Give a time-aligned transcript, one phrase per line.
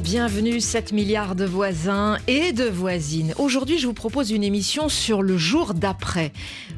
[0.00, 3.32] bienvenue 7 milliards de voisins et de voisines.
[3.38, 6.32] Aujourd'hui, je vous propose une émission sur le jour d'après.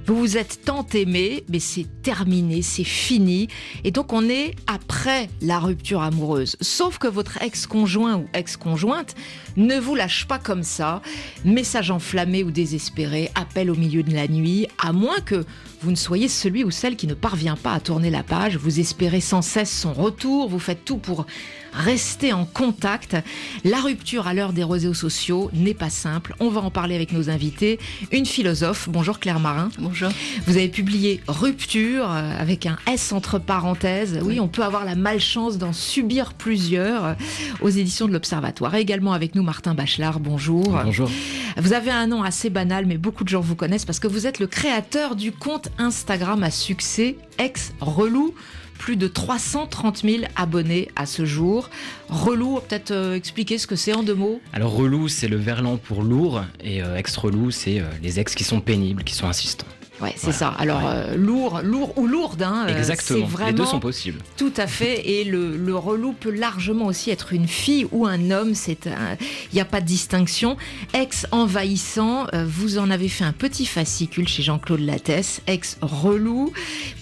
[0.07, 3.49] Vous vous êtes tant aimé, mais c'est terminé, c'est fini.
[3.83, 6.57] Et donc, on est après la rupture amoureuse.
[6.61, 9.17] Sauf que votre ex-conjoint ou ex-conjointe
[9.57, 11.03] ne vous lâche pas comme ça.
[11.45, 15.45] Message enflammé ou désespéré, appel au milieu de la nuit, à moins que
[15.81, 18.57] vous ne soyez celui ou celle qui ne parvient pas à tourner la page.
[18.57, 21.27] Vous espérez sans cesse son retour, vous faites tout pour
[21.73, 23.17] rester en contact.
[23.65, 26.35] La rupture à l'heure des réseaux sociaux n'est pas simple.
[26.41, 27.79] On va en parler avec nos invités.
[28.11, 29.71] Une philosophe, bonjour Claire Marin.
[29.79, 30.11] Bonjour.
[30.47, 34.19] Vous avez publié Rupture euh, avec un S entre parenthèses.
[34.23, 37.15] Oui, on peut avoir la malchance d'en subir plusieurs euh,
[37.61, 38.75] aux éditions de l'Observatoire.
[38.75, 40.81] Et également avec nous Martin Bachelard, bonjour.
[40.85, 41.11] Bonjour.
[41.57, 44.27] Vous avez un nom assez banal, mais beaucoup de gens vous connaissent parce que vous
[44.27, 48.35] êtes le créateur du compte Instagram à succès, ex-relou
[48.79, 51.69] plus de 330 000 abonnés à ce jour.
[52.09, 54.41] Relou, peut-être euh, expliquer ce que c'est en deux mots?
[54.53, 58.45] Alors relou, c'est le verlan pour lourd, et euh, ex-relou, c'est euh, les ex qui
[58.45, 59.67] sont pénibles, qui sont insistants.
[60.01, 60.49] Ouais, c'est ça.
[60.59, 63.27] Alors euh, lourd, lourd ou lourde, hein, euh, Exactement.
[63.27, 64.21] vraiment Les deux sont possibles.
[64.37, 65.09] Tout à fait.
[65.09, 68.55] Et le, le relou peut largement aussi être une fille ou un homme.
[68.55, 70.57] C'est il n'y a pas de distinction.
[70.95, 76.53] Ex envahissant, euh, vous en avez fait un petit fascicule chez Jean-Claude Lattès, ex relou,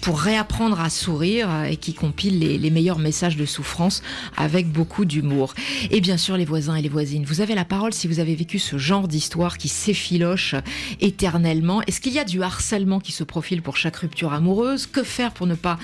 [0.01, 4.01] pour réapprendre à sourire euh, et qui compile les, les meilleurs messages de souffrance
[4.37, 5.53] avec beaucoup d'humour.
[5.91, 8.33] Et bien sûr, les voisins et les voisines, vous avez la parole si vous avez
[8.33, 10.55] vécu ce genre d'histoire qui s'effiloche
[10.99, 11.81] éternellement.
[11.83, 15.31] Est-ce qu'il y a du harcèlement qui se profile pour chaque rupture amoureuse Que faire
[15.33, 15.77] pour ne pas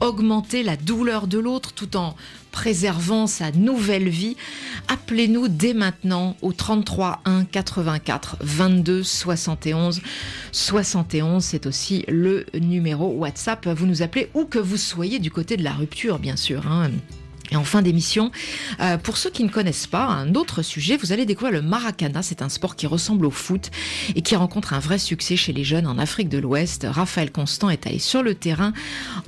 [0.00, 2.16] augmenter la douleur de l'autre tout en
[2.50, 4.36] préservant sa nouvelle vie?
[4.88, 10.00] Appelez-nous dès maintenant au 33 1 84 22 71
[10.52, 11.44] 71.
[11.44, 13.66] C'est aussi le numéro WhatsApp.
[13.68, 16.66] Vous nous appelez où que vous soyez du côté de la rupture, bien sûr.
[16.66, 16.90] hein.
[17.50, 18.30] Et en fin d'émission,
[18.80, 22.22] euh, pour ceux qui ne connaissent pas, un autre sujet, vous allez découvrir le maracana.
[22.22, 23.70] C'est un sport qui ressemble au foot
[24.14, 26.86] et qui rencontre un vrai succès chez les jeunes en Afrique de l'Ouest.
[26.88, 28.72] Raphaël Constant est allé sur le terrain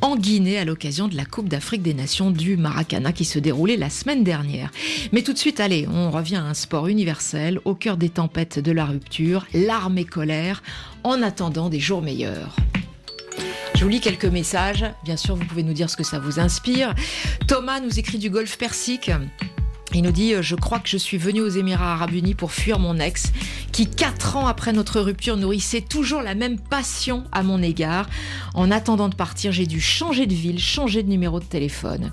[0.00, 3.76] en Guinée à l'occasion de la Coupe d'Afrique des Nations du maracana qui se déroulait
[3.76, 4.70] la semaine dernière.
[5.12, 8.58] Mais tout de suite, allez, on revient à un sport universel au cœur des tempêtes
[8.58, 10.62] de la rupture, larmes et colère,
[11.04, 12.56] en attendant des jours meilleurs.
[13.74, 14.84] Je vous lis quelques messages.
[15.04, 16.94] Bien sûr, vous pouvez nous dire ce que ça vous inspire.
[17.46, 19.10] Thomas nous écrit du golfe Persique.
[19.92, 22.52] Il nous dit euh, Je crois que je suis venu aux Émirats Arabes Unis pour
[22.52, 23.32] fuir mon ex,
[23.72, 28.08] qui, quatre ans après notre rupture, nourrissait toujours la même passion à mon égard.
[28.54, 32.12] En attendant de partir, j'ai dû changer de ville, changer de numéro de téléphone.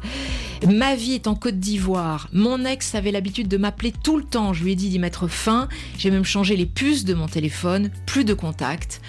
[0.68, 2.30] Ma vie est en Côte d'Ivoire.
[2.34, 4.54] Mon ex avait l'habitude de m'appeler tout le temps.
[4.54, 5.68] Je lui ai dit d'y mettre fin.
[6.00, 7.92] J'ai même changé les puces de mon téléphone.
[8.08, 9.02] Plus de contact.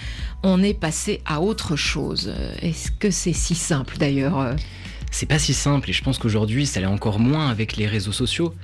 [0.42, 2.32] On est passé à autre chose.
[2.32, 4.54] Euh, Est-ce que c'est si simple d'ailleurs euh
[5.10, 8.12] C'est pas si simple, et je pense qu'aujourd'hui, ça l'est encore moins avec les réseaux
[8.12, 8.54] sociaux.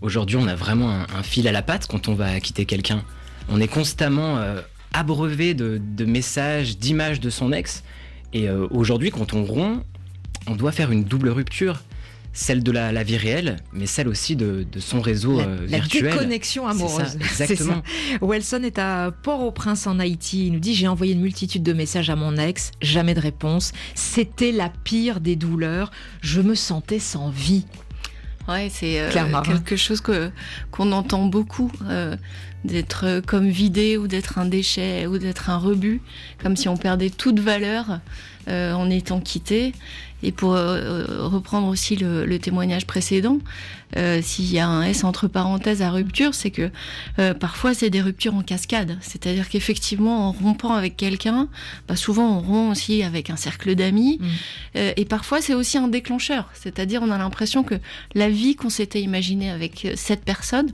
[0.00, 3.02] Aujourd'hui, on a vraiment un, fil à la patte quand on va quitter quelqu'un.
[3.48, 4.60] On est constamment euh,
[4.92, 7.82] abreuvé de, de messages, d'images de son ex.
[8.32, 9.82] Et euh, aujourd'hui, quand on rompt,
[10.46, 11.82] on doit faire une double rupture.
[12.40, 15.66] Celle de la, la vie réelle, mais celle aussi de, de son réseau la, euh,
[15.68, 16.12] la virtuel.
[16.12, 17.16] déconnexion C'est ça, amoureuse.
[17.20, 17.82] Exactement.
[18.20, 18.24] ça.
[18.24, 20.46] Welson est à Port-au-Prince en Haïti.
[20.46, 23.72] Il nous dit J'ai envoyé une multitude de messages à mon ex, jamais de réponse.
[23.96, 25.90] C'était la pire des douleurs.
[26.20, 27.64] Je me sentais sans vie.
[28.46, 29.42] Ouais, c'est euh, Marin.
[29.42, 30.30] quelque chose que
[30.70, 32.16] qu'on entend beaucoup, euh,
[32.64, 36.00] d'être euh, comme vidé ou d'être un déchet ou d'être un rebut,
[36.42, 38.00] comme si on perdait toute valeur
[38.48, 39.72] euh, en étant quitté.
[40.22, 43.38] Et pour euh, reprendre aussi le, le témoignage précédent,
[43.96, 46.70] euh, s'il y a un S entre parenthèses à rupture, c'est que
[47.18, 48.98] euh, parfois c'est des ruptures en cascade.
[49.00, 51.48] C'est-à-dire qu'effectivement, en rompant avec quelqu'un,
[51.86, 54.18] bah, souvent on rompt aussi avec un cercle d'amis.
[54.20, 54.26] Mm.
[54.76, 56.50] Euh, et parfois c'est aussi un déclencheur.
[56.52, 57.76] C'est-à-dire on a l'impression que
[58.14, 60.70] la vie qu'on s'était imaginée avec euh, cette personne,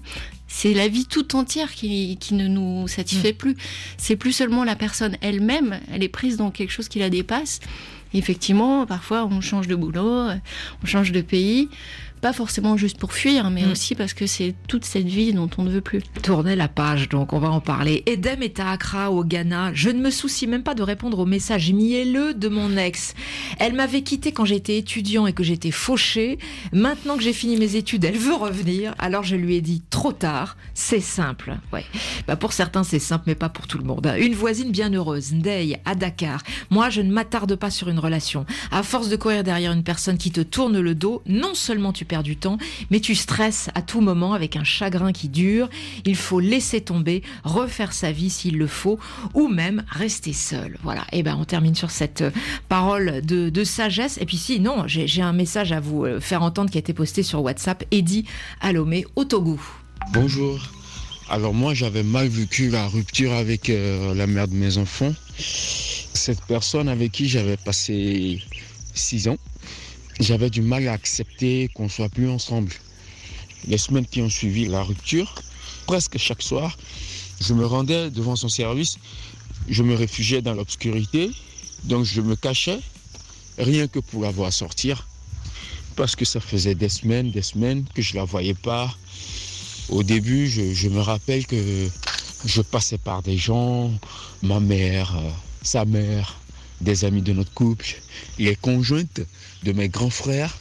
[0.49, 3.57] c'est la vie tout entière qui, qui ne nous satisfait plus.
[3.97, 7.61] C'est plus seulement la personne elle-même, elle est prise dans quelque chose qui la dépasse.
[8.15, 10.35] Effectivement, parfois on change de boulot, euh,
[10.83, 11.69] on change de pays,
[12.25, 13.71] pas forcément juste pour fuir, mais Mm.
[13.73, 16.01] aussi parce que c'est toute cette vie dont on ne veut plus.
[16.23, 18.03] Tournez la page, donc on va en parler.
[18.07, 19.73] Edem est à Accra, au Ghana.
[19.75, 23.13] Je ne me soucie même pas de répondre aux messages mielleux de mon ex.
[23.59, 26.39] Elle m'avait quitté quand j'étais étudiant et que j'étais fauché.
[26.73, 28.95] Maintenant que j'ai fini mes études, elle veut revenir.
[28.99, 30.57] Alors je lui ai dit trop tard.
[30.73, 31.59] C'est simple.
[31.75, 31.85] Ouais.
[32.27, 34.07] Bah pour certains c'est simple, mais pas pour tout le monde.
[34.07, 34.17] hein.
[34.17, 36.43] Une voisine bien heureuse, Ndeye, à Dakar.
[36.71, 38.47] Moi, je ne m'attarde pas sur une relation.
[38.71, 42.07] À force de courir derrière une personne qui te tourne le dos, non seulement tu
[42.07, 42.59] perds du temps,
[42.91, 45.69] mais tu stresses à tout moment avec un chagrin qui dure.
[46.05, 48.99] Il faut laisser tomber, refaire sa vie s'il le faut,
[49.35, 50.79] ou même rester seul.
[50.83, 51.03] Voilà.
[51.13, 52.31] Et eh ben on termine sur cette euh,
[52.69, 54.19] parole de, sagesse.
[54.21, 56.93] Et puis si non, j'ai un message à vous euh, faire entendre qui a été
[56.93, 57.85] posté sur WhatsApp.
[57.91, 58.25] Eddie
[58.61, 59.59] Alomé au Togo.
[60.13, 60.61] Bonjour.
[61.31, 65.15] Alors moi j'avais mal vécu la rupture avec euh, la mère de mes enfants.
[65.39, 68.43] Cette personne avec qui j'avais passé
[68.93, 69.37] six ans,
[70.21, 72.73] j'avais du mal à accepter qu'on soit plus ensemble.
[73.67, 75.35] Les semaines qui ont suivi la rupture,
[75.87, 76.77] presque chaque soir,
[77.41, 78.99] je me rendais devant son service,
[79.69, 81.31] je me réfugiais dans l'obscurité,
[81.85, 82.81] donc je me cachais,
[83.59, 85.07] rien que pour la voir sortir,
[85.97, 88.95] parce que ça faisait des semaines, des semaines que je ne la voyais pas.
[89.89, 91.89] Au début, je, me rappelle que
[92.45, 93.91] je passais par des gens,
[94.43, 95.31] ma mère, euh,
[95.63, 96.37] sa mère,
[96.81, 97.87] des amis de notre couple,
[98.39, 99.21] les conjointes
[99.63, 100.57] de mes grands frères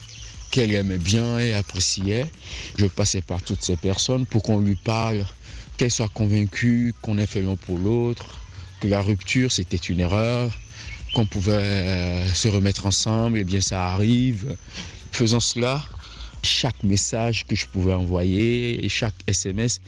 [0.51, 2.27] qu'elle aimait bien et appréciait.
[2.77, 5.25] Je passais par toutes ces personnes pour qu'on lui parle,
[5.77, 8.39] qu'elle soit convaincue qu'on est fait l'un pour l'autre,
[8.79, 10.51] que la rupture c'était une erreur,
[11.15, 14.55] qu'on pouvait euh, se remettre ensemble, et eh bien ça arrive.
[15.11, 15.83] Faisant cela,
[16.43, 19.79] chaque message que je pouvais envoyer et chaque SMS,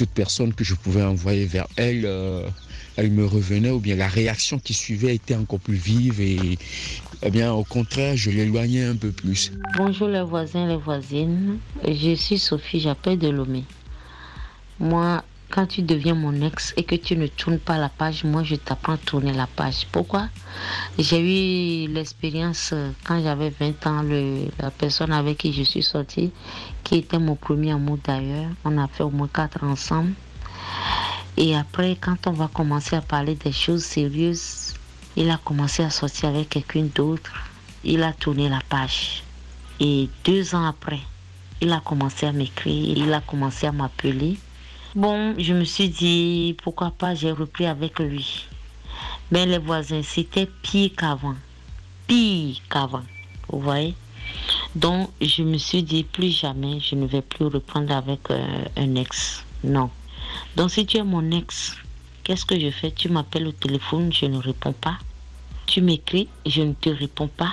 [0.00, 2.48] toute personne que je pouvais envoyer vers elle, euh,
[2.96, 6.58] elle me revenait ou bien la réaction qui suivait était encore plus vive et
[7.22, 9.52] eh bien au contraire je l'éloignais un peu plus.
[9.76, 11.58] Bonjour les voisins, les voisines.
[11.86, 13.64] Je suis Sophie, j'appelle de Lomé.
[14.78, 18.42] Moi, quand tu deviens mon ex et que tu ne tournes pas la page, moi
[18.44, 19.86] je t'apprends à tourner la page.
[19.90, 20.28] Pourquoi?
[20.98, 24.02] J'ai eu l'expérience euh, quand j'avais 20 ans,
[24.58, 26.30] la personne avec qui je suis sortie,
[26.84, 28.50] qui était mon premier amour d'ailleurs.
[28.64, 30.12] On a fait au moins quatre ensemble.
[31.36, 34.74] Et après, quand on va commencer à parler des choses sérieuses,
[35.16, 37.32] il a commencé à sortir avec quelqu'un d'autre.
[37.82, 39.22] Il a tourné la page.
[39.80, 41.00] Et deux ans après,
[41.60, 44.38] il a commencé à m'écrire, il a commencé à m'appeler.
[44.96, 48.46] Bon, je me suis dit, pourquoi pas, j'ai repris avec lui.
[49.30, 51.36] Mais les voisins, c'était pire qu'avant.
[52.08, 53.04] Pire qu'avant.
[53.48, 53.94] Vous voyez
[54.74, 58.96] Donc, je me suis dit, plus jamais, je ne vais plus reprendre avec euh, un
[58.96, 59.44] ex.
[59.62, 59.90] Non.
[60.56, 61.76] Donc si tu es mon ex,
[62.24, 62.90] qu'est-ce que je fais?
[62.90, 64.98] Tu m'appelles au téléphone, je ne réponds pas.
[65.66, 67.52] Tu m'écris, je ne te réponds pas.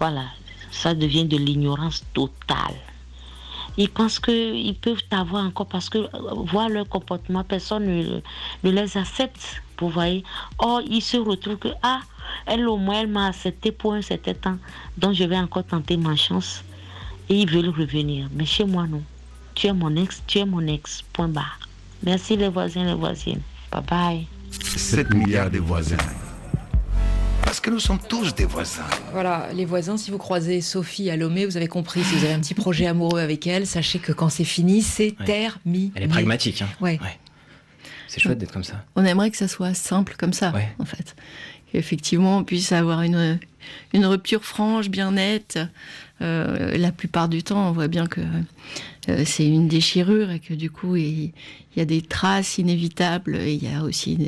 [0.00, 0.24] Voilà,
[0.72, 2.74] ça devient de l'ignorance totale.
[3.78, 6.08] Ils pensent qu'ils peuvent t'avoir encore parce que euh,
[6.52, 8.20] voir leur comportement, personne ne,
[8.64, 9.62] les accepte.
[9.78, 10.24] Vous voyez
[10.58, 12.00] Or, ils se retrouvent que, ah,
[12.46, 14.58] elle au moins, elle m'a accepté pour un certain temps.
[14.98, 16.64] Donc, je vais encore tenter ma chance.
[17.28, 18.28] Et ils veulent revenir.
[18.32, 19.02] Mais chez moi, non.
[19.54, 21.04] Tu es mon ex, tu es mon ex.
[21.12, 21.60] Point barre.
[22.02, 23.42] Merci les voisins, les voisines.
[23.70, 24.26] Bye bye.
[24.50, 25.96] 7 milliards de voisins.
[27.68, 28.86] Que nous sommes tous des voisins.
[29.12, 32.32] Voilà, les voisins, si vous croisez Sophie à Lomé, vous avez compris, si vous avez
[32.32, 35.92] un petit projet amoureux avec elle, sachez que quand c'est fini, c'est terminé.
[35.94, 36.62] Elle est pragmatique.
[36.62, 36.68] Hein.
[36.80, 36.98] Ouais.
[38.06, 38.82] C'est chouette d'être comme ça.
[38.96, 41.14] On aimerait que ça soit simple comme ça, en fait.
[41.70, 43.38] Qu'effectivement, on puisse avoir une,
[43.92, 45.58] une rupture franche, bien nette.
[46.22, 48.40] Euh, la plupart du temps, on voit bien que euh,
[49.24, 51.32] c'est une déchirure et que du coup, il,
[51.76, 53.36] y a des traces inévitables.
[53.36, 54.18] Et il y a aussi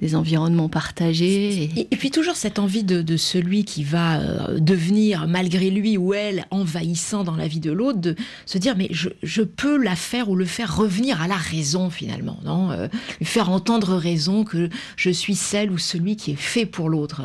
[0.00, 1.70] des, environnements partagés.
[1.76, 1.96] Et...
[1.96, 7.24] puis toujours cette envie de, celui qui va euh, devenir, malgré lui ou elle, envahissant
[7.24, 8.14] dans la vie de l'autre, de
[8.46, 12.38] se dire mais je, peux la faire ou le faire revenir à la raison finalement,
[12.44, 12.70] non?
[13.18, 17.22] Lui faire entendre raison que je suis celle ou celui qui est fait pour l'autre.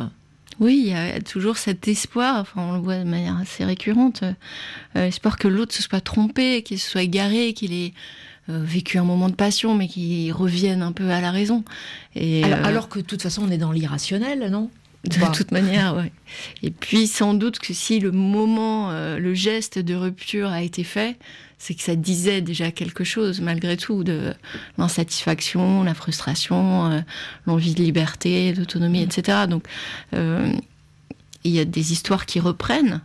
[0.59, 4.23] Oui, il y a toujours cet espoir, enfin on le voit de manière assez récurrente,
[4.95, 7.93] euh, espoir que l'autre se soit trompé, qu'il se soit égaré, qu'il ait
[8.49, 11.63] euh, vécu un moment de passion, mais qu'il revienne un peu à la raison.
[12.15, 14.69] Et, alors, euh, alors, que de toute façon on est dans l'irrationnel, non?
[15.03, 16.09] De toute manière, oui.
[16.63, 21.19] Et puis sans doute que si le moment, le geste de rupture a été fait,
[21.57, 24.33] c'est que ça disait déjà quelque chose malgré tout de
[24.77, 27.01] l'insatisfaction, la frustration, euh,
[27.47, 29.09] l'envie de liberté, d'autonomie, mm.
[29.09, 29.37] etc.
[29.49, 29.65] Donc
[30.13, 30.53] euh,
[31.43, 33.01] il y a des histoires qui reprennent.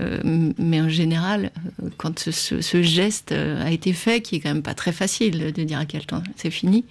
[0.00, 0.20] Euh,
[0.58, 1.52] mais en général,
[1.98, 5.78] quand ce, geste a été fait, qui est quand même pas très facile de dire
[5.78, 6.84] à quel temps c'est fini,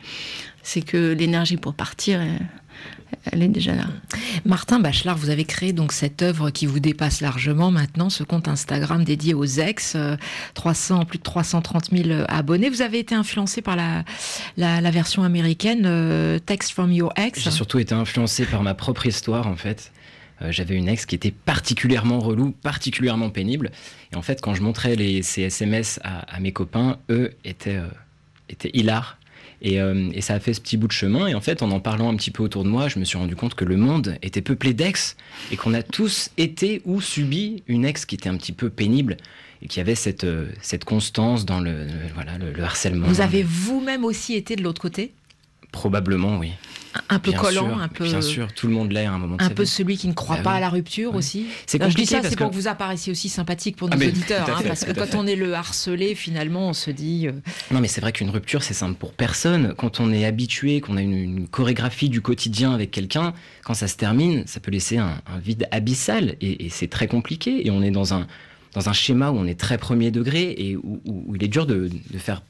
[0.61, 2.39] c'est que l'énergie pour partir, elle
[3.31, 3.85] est déjà là.
[4.45, 8.47] Martin Bachelard, vous avez créé donc cette œuvre qui vous dépasse largement maintenant, ce compte
[8.47, 9.97] Instagram dédié aux ex,
[10.53, 12.69] 300, euh, plus de 330 000 abonnés.
[12.69, 17.41] Vous avez été influencé par la, version américaine euh, Text from Your Ex.
[17.41, 19.91] J'ai surtout été influencé par ma propre histoire en fait.
[20.41, 23.71] Euh, j'avais une ex qui était particulièrement relou, particulièrement pénible.
[24.11, 27.79] Et en fait, quand je montrais les, ces SMS à, mes copains, eux étaient,
[28.49, 29.17] étaient hilars
[29.63, 31.27] Et, euh, et, ça a fait ce petit bout de chemin.
[31.27, 33.17] Et en fait, en en parlant un petit peu autour de moi, je me suis
[33.17, 35.15] rendu compte que le monde était peuplé d'ex
[35.51, 39.15] et qu'on a tous été ou subi une ex qui était un petit peu pénible
[39.61, 43.07] et qui avait cette, euh, cette constance dans le, voilà, le, harcèlement.
[43.07, 45.13] Vous avez vous-même aussi été de l'autre côté?
[45.71, 46.51] Probablement, oui.
[47.09, 48.03] Un peu collant, un peu.
[48.03, 49.37] Bien sûr, tout le monde l'est à un moment.
[49.39, 51.47] un peu celui qui ne croit bah pas à la rupture aussi.
[51.65, 52.01] C'est compliqué.
[52.01, 54.61] Je dis ça, c'est pour que vous apparaissiez aussi sympathique pour nos ah, auditeurs, hein,
[54.65, 57.27] parce que quand on est le harcelé, finalement, on se dit.
[57.27, 57.31] Euh,
[57.71, 59.73] non, mais c'est vrai qu'une rupture, c'est simple pour personne.
[59.77, 63.33] Quand on est habitué, qu'on a une, chorégraphie du quotidien avec quelqu'un,
[63.63, 67.65] quand ça se termine, ça peut laisser un, vide abyssal, et, c'est très compliqué.
[67.65, 68.27] Et on est dans un
[68.73, 70.99] dans un schéma où on est très premier degré et où,
[71.35, 72.41] il est dur de, de faire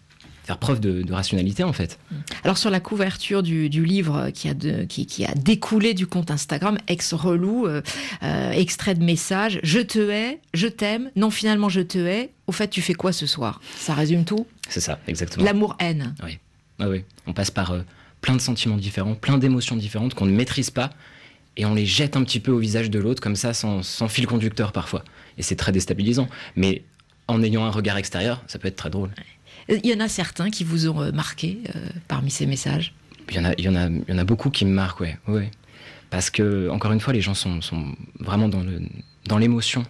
[0.44, 2.00] faire preuve de, rationalité en fait.
[2.44, 4.54] Alors sur la couverture du, livre qui a,
[4.88, 7.82] qui, a, découlé du compte Instagram, ex-relou, euh,
[8.24, 12.52] euh, extrait de message, je te hais, je t'aime, non finalement je te hais, au
[12.52, 13.62] fait tu fais quoi ce soir?
[13.78, 14.46] Ça résume tout?
[14.70, 15.46] C'est ça, exactement.
[15.46, 16.16] L'amour-haine.
[16.24, 16.40] Oui.
[16.80, 17.82] Ah oui, on passe par euh,
[18.22, 20.90] plein de sentiments différents, plein d'émotions différentes qu'on ne maîtrise pas
[21.56, 24.08] et on les jette un petit peu au visage de l'autre comme ça sans, sans
[24.08, 25.04] fil conducteur parfois.
[25.38, 26.28] Et c'est très déstabilisant.
[26.56, 26.84] Mais
[27.28, 29.12] en ayant un regard extérieur, ça peut être très drôle.
[29.70, 32.93] Il y en a certains qui vous ont euh, marqué euh, parmi ces messages?
[33.29, 34.74] Il y, en a, il, y en a, il y en a beaucoup qui me
[34.74, 35.17] marquent, ouais.
[35.27, 35.50] ouais.
[36.10, 39.82] Parce que, encore une fois, les gens sont, sont vraiment dans l'émotion.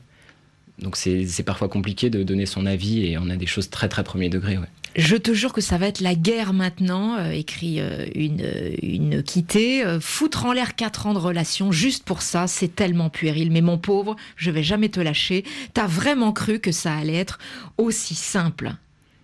[0.80, 3.90] Dans Donc c'est parfois compliqué de donner son avis et on a des choses très
[3.90, 4.58] très premier degré.
[4.58, 4.68] Ouais.
[4.96, 7.82] Je te jure que ça va être la guerre maintenant, euh, écrit
[8.14, 8.46] une,
[8.82, 9.84] une quittée.
[10.00, 13.52] foutre en l'air quatre ans de relation juste pour ça, c'est tellement puéril.
[13.52, 15.44] Mais mon pauvre, je vais jamais te lâcher.
[15.74, 17.40] T'as vraiment cru que ça allait être
[17.78, 18.76] aussi simple?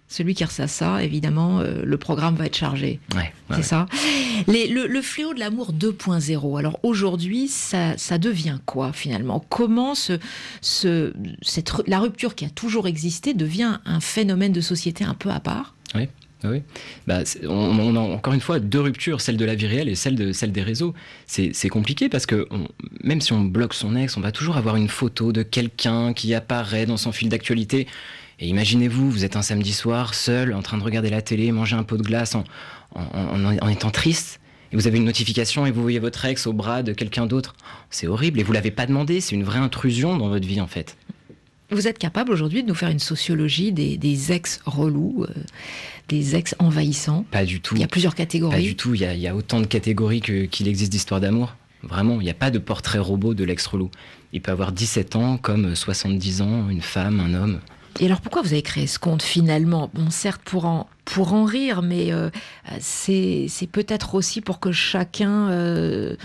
[0.10, 3.00] Celui qui ressent ça, évidemment, euh, le programme va être chargé.
[3.52, 3.86] c'est ça.
[4.48, 6.58] le, fléau de l'amour 2.0.
[6.58, 9.46] Alors aujourd'hui, ça, devient quoi finalement?
[9.50, 10.20] Comment ce,
[10.62, 15.40] cette, la rupture qui a toujours existé devient un phénomène de société un peu à
[15.40, 15.76] part?
[15.94, 16.10] Oui.
[16.46, 16.64] Oui.
[17.06, 20.16] Bah, on, a encore une fois deux ruptures, celle de la vie réelle et celle,
[20.16, 20.94] de, celle des réseaux.
[21.28, 22.48] C'est compliqué parce que
[23.04, 26.34] même si on bloque son ex, on va toujours avoir une photo de quelqu'un qui
[26.34, 27.88] apparaît dans son fil d'actualité.
[28.40, 31.76] Et imaginez-vous, vous êtes un samedi soir, seul, en train de regarder la télé, manger
[31.76, 32.46] un pot de glace en,
[32.96, 34.40] en, étant triste,
[34.72, 37.56] et vous avez une notification et vous voyez votre ex au bras de quelqu'un d'autre.
[37.90, 40.68] C'est horrible et vous l'avez pas demandé, c'est une vraie intrusion dans votre vie en
[40.68, 40.96] fait.
[41.72, 45.34] Vous êtes capable aujourd'hui de nous faire une sociologie des, ex relous, euh,
[46.08, 47.26] des ex envahissants?
[47.30, 47.76] Pas du tout.
[47.76, 48.56] Il y a plusieurs catégories.
[48.56, 48.96] Pas du tout.
[48.96, 51.56] Il y a, autant de catégories qu'il existe d'histoires d'amour.
[51.84, 53.92] Vraiment, il n'y a pas de portrait robot de l'ex relou.
[54.34, 57.60] Il peut avoir 17 ans comme 70 ans, une femme, un homme.
[58.00, 59.90] Et alors pourquoi vous avez créé ce compte finalement?
[59.94, 62.30] Bon, certes pour en, pour en rire, mais euh,
[62.80, 66.16] c'est peut-être aussi pour que chacun euh,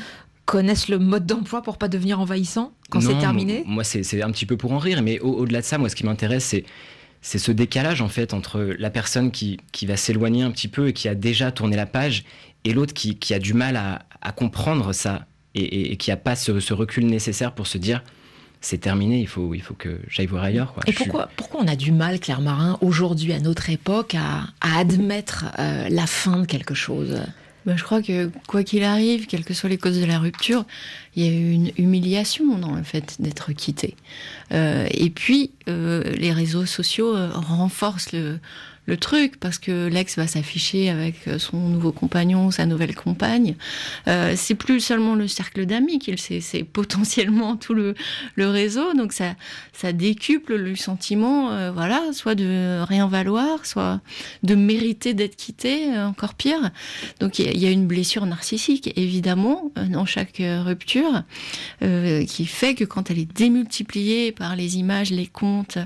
[0.44, 3.64] connaisse le mode d'emploi pour pas devenir envahissant quand c'est terminé?
[3.66, 6.04] Moi, c'est un petit peu pour en rire, mais au-delà de ça, moi, ce qui
[6.04, 6.64] m'intéresse, c'est
[7.24, 10.88] c'est ce décalage en fait entre la personne qui, qui va s'éloigner un petit peu
[10.88, 12.24] et qui a déjà tourné la page
[12.64, 16.18] et l'autre qui, qui, a du mal à, à comprendre ça et, et, qui n'a
[16.18, 18.04] pas ce, ce, recul nécessaire pour se dire
[18.64, 20.72] c'est terminé, il faut, il faut que j'aille voir ailleurs.
[20.72, 20.82] Quoi.
[20.86, 25.44] Et pourquoi, pourquoi on a du mal, Claire Marin, aujourd'hui, à notre époque, à, admettre
[25.58, 27.20] euh, la fin de quelque chose?
[27.66, 30.64] Ben, je crois que quoi qu'il arrive, quelles que soient les causes de la rupture,
[31.14, 33.96] il y a eu une humiliation dans le fait d'être quitté.
[34.52, 38.38] Euh, et puis, euh, les réseaux sociaux renforcent le,
[38.86, 43.56] le truc parce que l'ex va s'afficher avec euh, son nouveau compagnon, sa nouvelle compagne.
[44.08, 47.94] Euh, c'est plus seulement le cercle d'amis qu'il c'est, c'est potentiellement tout le,
[48.36, 48.92] réseau.
[48.94, 49.34] Donc ça,
[49.72, 54.00] ça décuple le sentiment, euh, voilà, soit de rien valoir, soit
[54.42, 56.70] de mériter d'être quitté, encore pire.
[57.20, 61.22] Donc il y, a une blessure narcissique évidemment dans chaque rupture
[61.80, 65.78] qui fait que quand elle est démultipliée par les images, les comptes,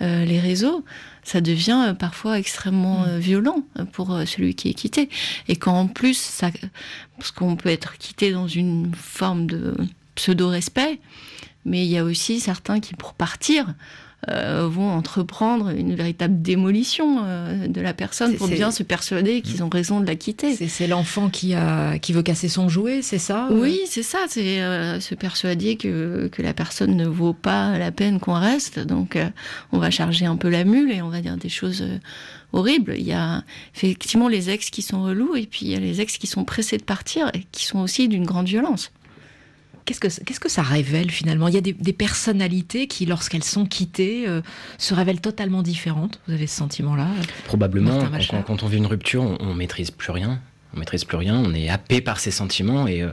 [0.00, 0.84] les réseaux,
[1.24, 1.94] ça devient euh,
[2.34, 3.08] parfois extrêmement mm.
[3.08, 5.08] euh, violent euh, pour celui qui est quitté.
[5.48, 6.50] Et quand en plus, ça,
[7.18, 9.76] parce qu'on peut être quitté dans une forme de
[10.14, 11.00] pseudo-respect,
[11.64, 13.74] mais il y a aussi certains qui, pour partir,
[14.30, 19.62] euh, vont entreprendre une véritable démolition euh, de la personne pour bien se persuader qu'ils
[19.62, 20.54] ont raison de la quitter.
[20.68, 24.20] C'est l'enfant qui, a, qui veut casser son jouet, c'est ça Oui, c'est ça.
[24.28, 28.78] C'est euh, se persuader que, que la personne ne vaut pas la peine qu'on reste.
[28.78, 29.18] Donc,
[29.72, 31.84] on va charger un peu la mule et on va dire des choses
[32.52, 32.94] horribles.
[32.96, 33.42] Il y a
[33.74, 36.44] effectivement les ex qui sont relous et puis il y a les ex qui sont
[36.44, 38.90] pressés de partir et qui sont aussi d'une grande violence.
[39.84, 41.48] Qu'est-ce que, qu'est-ce que ça révèle finalement?
[41.48, 44.40] Il y a des, personnalités qui, lorsqu'elles sont quittées, euh,
[44.78, 46.20] se révèlent totalement différentes.
[46.26, 47.08] Vous avez ce sentiment-là
[47.44, 48.08] Probablement.
[48.46, 50.40] Quand, on vit une rupture, on, ne maîtrise plus rien.
[50.74, 51.36] On maîtrise plus rien.
[51.36, 53.12] On est happé par ses sentiments et, euh,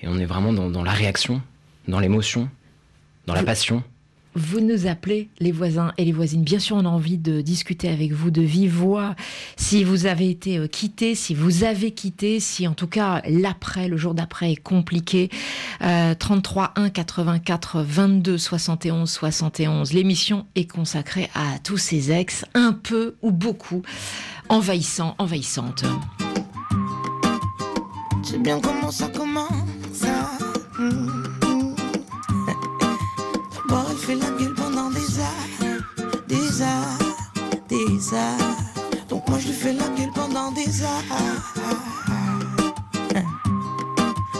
[0.00, 1.42] et on est vraiment dans, la réaction,
[1.88, 2.48] dans l'émotion,
[3.26, 3.82] dans la passion.
[4.34, 6.42] Vous nous appelez les voisins et les voisines.
[6.42, 9.14] Bien sûr, on a envie de discuter avec vous de vive voix.
[9.56, 13.88] Si vous avez été euh, quitté, si vous avez quitté, si en tout cas l'après,
[13.88, 15.30] le jour d'après est compliqué.
[15.80, 19.92] 33 1 84 22 71 71.
[19.92, 23.82] L'émission est consacrée à tous ces ex, un peu ou beaucoup,
[24.48, 25.84] envahissants, envahissantes.
[28.22, 30.04] C'est bien comment ça commence.
[30.04, 31.22] Hein.
[34.02, 35.76] Fait la gueule pendant des heures,
[36.26, 36.98] des heures,
[37.68, 38.56] des heures.
[39.08, 41.04] Donc moi je lui fais la gueule pendant des heures.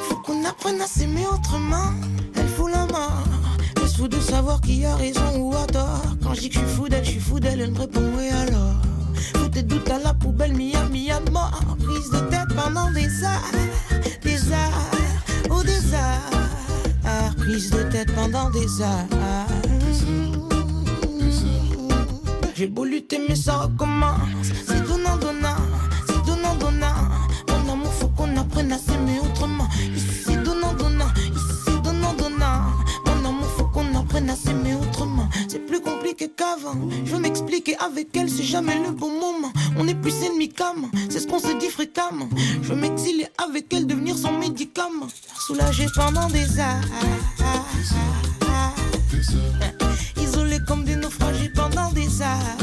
[0.08, 1.92] Faut qu'on apprenne à s'aimer autrement.
[2.34, 3.22] Elle fout la mort.
[3.76, 6.02] Elle se fout de savoir qui a raison ou a tort.
[6.24, 8.02] Quand je dis que je suis fou d'elle, je suis fou d'elle, elle me répond
[8.18, 8.82] oui alors.
[9.36, 11.62] Faut tes doutes à la poubelle, mia mia mort.
[11.78, 13.52] Prise de tête pendant des heures,
[14.22, 16.51] des heures, ou des heures
[17.42, 19.08] prise de tête pendant des heures.
[22.54, 24.20] J'ai beau lutter, mais ça recommence.
[24.66, 25.60] C'est donnant, donnant,
[26.06, 26.94] c'est donnant, donnant.
[27.48, 29.66] Mon amour, faut qu'on apprenne à s'aimer autrement.
[29.94, 32.62] Ici, c'est donnant, donnant, ici, c'est donnant, donnant.
[33.06, 35.28] Mon amour, faut qu'on apprenne à s'aimer autrement.
[35.48, 36.76] C'est plus compliqué qu'avant.
[37.04, 39.52] Je veux m'expliquer avec elle, c'est jamais le bon moment.
[39.76, 42.28] On est plus ennemis qu'âme, c'est ce qu'on se dit fréquemment.
[42.62, 42.80] Je veux
[43.38, 45.08] avec elle, devenir son médicament.
[45.46, 46.80] Soulager pendant des heures.
[50.20, 52.56] Isolé comme des naufragés pendant des heures.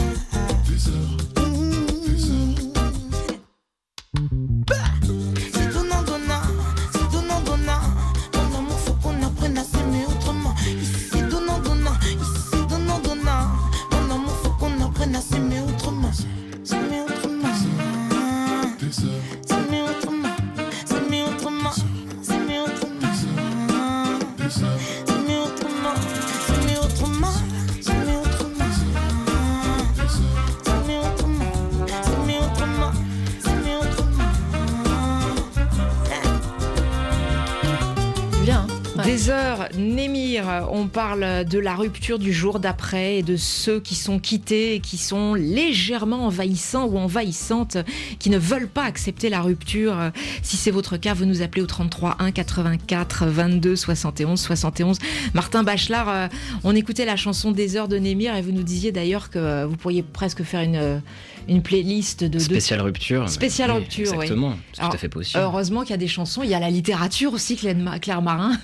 [39.10, 43.96] Des heures, Némir, on parle de la rupture du jour d'après et de ceux qui
[43.96, 47.78] sont quittés et qui sont légèrement envahissants ou envahissantes,
[48.20, 50.12] qui ne veulent pas accepter la rupture.
[50.44, 55.00] Si c'est votre cas, vous nous appelez au 33 1 84 22 71 71.
[55.34, 56.28] Martin Bachelard, euh,
[56.64, 59.66] on écoutait la chanson Des heures de Némir et vous nous disiez d'ailleurs que euh,
[59.66, 61.02] vous pourriez presque faire une,
[61.48, 62.28] une playlist de...
[62.28, 63.28] de- Spéciale rupture.
[63.28, 64.26] Spéciale Oui, rupture, oui.
[64.26, 65.40] Exactement, Alors, tout à fait possible.
[65.42, 68.56] Heureusement qu'il y a des chansons, il y a la littérature aussi, Claire Marin.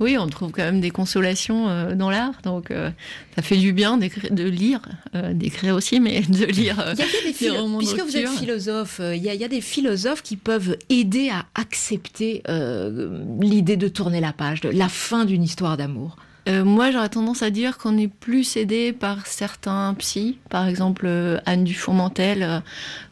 [0.00, 2.90] Oui, on trouve quand même des consolations euh, dans l'art, donc euh,
[3.36, 4.80] ça fait du bien de lire,
[5.14, 6.76] euh, d'écrire aussi, mais de lire.
[6.94, 9.48] Il y a des philo- puisque vous êtes philosophe, il y, a, il y a
[9.48, 14.88] des philosophes qui peuvent aider à accepter euh, l'idée de tourner la page, de la
[14.88, 16.16] fin d'une histoire d'amour.
[16.46, 21.08] Euh, moi, j'aurais tendance à dire qu'on est plus aidé par certains psys, par exemple
[21.46, 22.62] Anne Dufourmentel,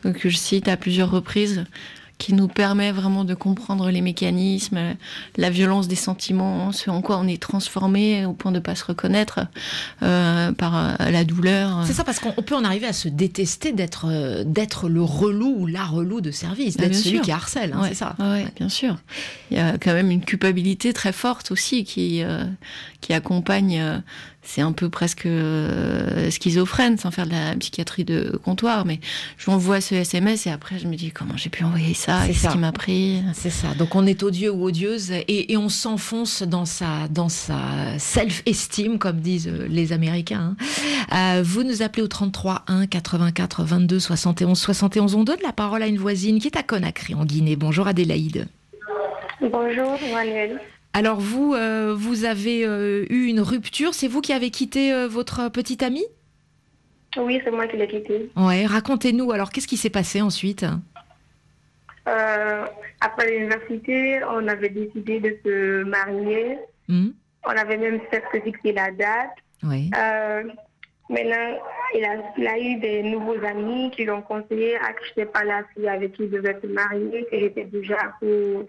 [0.02, 1.64] que je cite à plusieurs reprises,
[2.22, 4.94] qui nous permet vraiment de comprendre les mécanismes,
[5.36, 8.76] la violence des sentiments, ce en quoi on est transformé au point de ne pas
[8.76, 9.40] se reconnaître
[10.04, 11.82] euh, par euh, la douleur.
[11.84, 15.02] C'est ça, parce qu'on on peut en arriver à se détester d'être euh, d'être le
[15.02, 17.22] relou ou la relou de service, Ah, d'être celui sûr.
[17.24, 18.14] qui harcèle, hein, Ouais, c'est ça.
[18.20, 18.98] ouais, bien sûr.
[19.50, 22.44] Il y a quand même une culpabilité très forte aussi qui, euh,
[23.00, 24.00] qui accompagne.
[24.44, 28.98] C'est un peu presque euh, schizophrène, sans faire de la psychiatrie de comptoir, mais
[29.38, 32.28] je m'envoie ce SMS et après je me dis comment j'ai pu envoyer ça, C'est
[32.28, 32.48] qu'est-ce ça.
[32.50, 33.22] qui m'a pris.
[33.34, 33.68] C'est ça.
[33.78, 37.56] Donc on est odieux ou odieuse et, et on s'enfonce dans sa, dans sa
[37.98, 40.56] self-esteem, comme disent euh, les Américains.
[41.12, 41.36] hein.
[41.38, 45.14] Euh, vous nous appelez au 33 1 84 22 71 71.
[45.14, 47.56] On donne la parole à une voisine qui est à Conakry, en Guinée.
[47.56, 48.48] Bonjour Adélaïde.
[49.40, 50.60] Bonjour, Manuel.
[50.94, 53.94] Alors vous, euh, vous avez euh, eu une rupture.
[53.94, 56.04] C'est vous qui avez quitté euh, votre petite amie
[57.16, 58.30] Oui, c'est moi qui l'ai quitté.
[58.36, 58.66] Ouais.
[58.66, 59.32] Racontez-nous.
[59.32, 60.66] Alors qu'est-ce qui s'est passé ensuite?
[63.04, 66.58] Après l'université, on avait décidé de se marier.
[66.88, 67.10] Hmm
[67.44, 68.00] On avait même
[68.44, 69.30] fixé la date.
[69.64, 70.44] Euh,
[71.08, 71.58] maintenant,
[71.94, 75.26] il a, il a eu des nouveaux amis qui l'ont conseillé à que je n'étais
[75.26, 78.66] pas la fille avec qui il devait se marier, que j'étais déjà un peu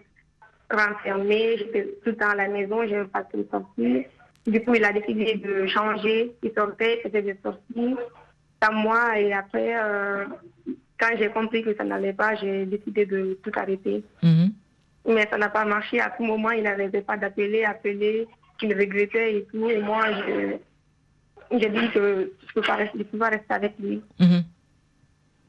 [0.72, 4.06] renfermée, j'étais tout le temps à la maison, je n'aimais pas trop sortir.
[4.46, 6.34] Du coup, il a décidé de changer.
[6.44, 7.96] Il sortait, il faisait des sorties.
[8.62, 10.26] À moi, et après, euh,
[10.98, 14.04] quand j'ai compris que ça n'allait pas, j'ai décidé de tout arrêter.
[14.22, 14.54] Mhm.
[15.08, 16.00] Mais ça n'a pas marché.
[16.00, 19.70] À tout moment, il n'arrêtait pas d'appeler, appeler, qu'il regrettait et tout.
[19.70, 20.06] Et moi,
[21.52, 24.02] j'ai dit que je ne peux pas rester, je peux pas rester avec lui.
[24.20, 24.44] Mhm.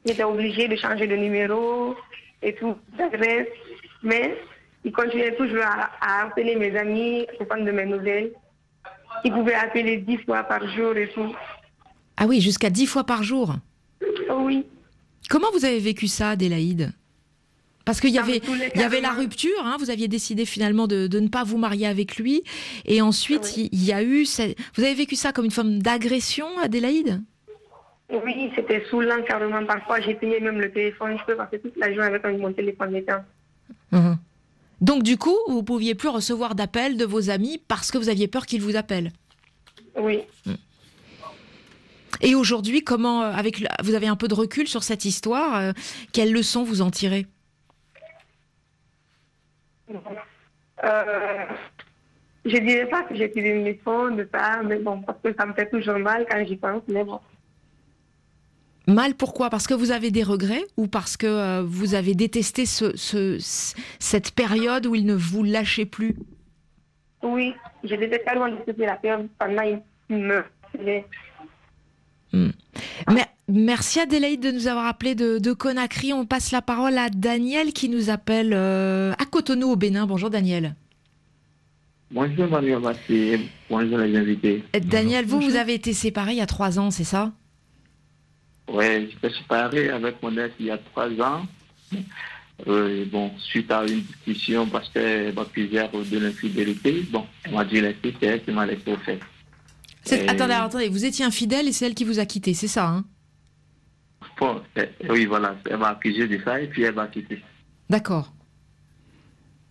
[0.05, 1.95] J'étais obligée de changer de numéro
[2.41, 3.47] et tout, d'adresse.
[4.03, 4.35] Mais
[4.85, 8.31] il continuait toujours à, à harceler mes amis pour prendre de mes nouvelles.
[9.25, 11.35] Il pouvait appeler dix fois par jour et tout.
[12.17, 13.55] Ah oui, jusqu'à dix fois par jour.
[14.29, 14.65] Oui.
[15.29, 16.91] Comment vous avez vécu ça, Adélaïde?
[17.83, 18.41] Parce qu'il y avait,
[18.73, 21.57] il y avait la rupture, hein, vous aviez décidé finalement de, de ne pas vous
[21.59, 22.43] marier avec lui,
[22.85, 23.69] et ensuite Oui.
[23.71, 24.25] il y a eu.
[24.25, 27.21] cette- Vous avez vécu ça comme une forme d'agression, Adélaïde?
[28.09, 29.63] Oui, c'était saoulant carrément.
[29.65, 31.17] Parfois, j'ai payé même le téléphone.
[31.19, 33.23] Je peux passer toute la journée avec mon téléphone éteint.
[33.91, 34.17] Mhm.
[34.85, 38.27] Donc du coup, vous pouviez plus recevoir d'appels de vos amis parce que vous aviez
[38.27, 39.11] peur qu'ils vous appellent.
[39.97, 40.21] Oui.
[42.21, 45.71] Et aujourd'hui, comment, euh, avec, vous avez un peu de recul sur cette histoire, euh,
[46.13, 47.25] quelles leçons vous en tirez?
[49.89, 51.45] Euh,
[52.45, 55.53] je dirais pas que j'ai une leçon de ça, mais bon, parce que ça me
[55.53, 57.19] fait toujours mal quand j'y pense, mais bon.
[58.87, 59.49] Mal pourquoi?
[59.49, 63.37] Parce que vous avez des regrets ou parce que euh, vous avez détesté ce, ce-
[63.99, 66.15] cette période où il ne vous lâchait plus?
[67.23, 69.81] Oui, je n'étais pas loin de ce la période pendant il
[70.15, 70.43] me.
[70.83, 71.05] Mais,
[73.47, 76.13] Merci Adélaïde de nous avoir appelé de, de Conakry.
[76.13, 80.07] On passe la parole à Daniel qui nous appelle euh, à Cotonou au Bénin.
[80.07, 80.75] Bonjour Daniel.
[82.11, 82.47] Bonjour
[82.81, 84.63] Massé, bonjour les invités.
[84.83, 87.33] Daniel, vous, vous avez été séparé il y a trois ans, c'est ça?
[88.67, 91.45] Ouais, je me suis séparé avec mon ex il y a trois ans.
[92.67, 97.81] Euh, bon, suite à une discussion parce qu'elle m'accusait de l'infidélité, bon, elle m'a dit
[97.81, 99.19] laisser, c'est elle qui m'a laissé au fait.
[100.11, 102.87] Et- Attendez, attendez, vous étiez infidèle et c'est elle qui vous a quitté, c'est ça
[102.87, 103.03] hein?
[104.39, 104.61] Bon,
[105.09, 107.41] oui, voilà, elle m'a accusé de ça et puis elle m'a quitté.
[107.89, 108.33] D'accord.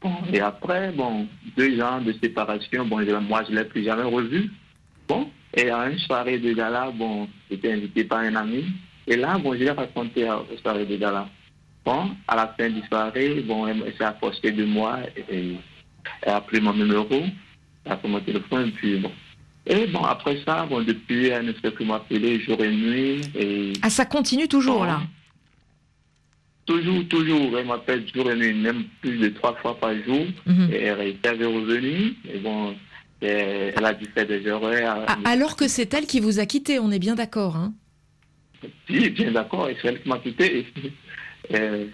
[0.01, 1.27] Bon, et après, bon,
[1.57, 4.51] deux ans de séparation, bon, moi, je ne l'ai plus jamais revu.
[5.09, 8.65] Bon, et à une soirée de gala, bon, j'étais invité par un ami.
[9.07, 11.29] Et là, bon, je l'ai raconté à la soirée de gala.
[11.85, 15.57] Bon, à la fin du soirée, bon, elle, elle s'est approchée de moi et
[16.23, 17.07] elle a pris mon numéro,
[17.85, 19.13] elle a pris mon téléphone, et puis bon.
[19.67, 23.21] Et bon, après ça, bon, depuis, elle ne fait que m'appeler jour et nuit.
[23.35, 24.85] Et Ah, ça continue toujours Bon.
[24.85, 25.01] là?
[26.67, 30.25] Toujours, toujours, elle m'appelle jour et nuit, même plus de trois fois par jour.
[30.47, 30.71] Mhm.
[30.73, 32.15] Et elle était revenue.
[32.33, 32.75] Et bon,
[33.29, 35.05] elle a dû faire des erreurs.
[35.07, 37.57] Ah, Alors que c'est elle qui vous a quitté, on est bien d'accord.
[37.57, 37.73] Hein
[38.91, 40.67] Oui, bien d'accord, c'est elle qui m'a quitté.
[41.55, 41.87] Euh,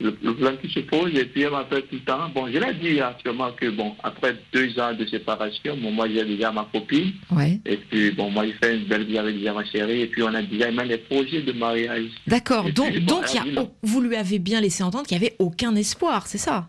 [0.00, 2.28] le, le plan qui se pose, et puis elle m'appelle tout le temps.
[2.34, 6.24] Bon, je l'ai dit actuellement que, bon, après deux ans de séparation, bon, moi j'ai
[6.24, 7.12] déjà ma copine.
[7.30, 7.60] ouais.
[7.64, 10.00] Et puis, bon, moi, il fait une belle vie avec déjà ma chérie.
[10.02, 12.06] Et puis, on a déjà même les projets de mariage.
[12.26, 12.64] D'accord.
[12.72, 15.36] Donc, puis, bon, donc a- oh, vous lui avez bien laissé entendre qu'il n'y avait
[15.38, 16.68] aucun espoir, c'est ça?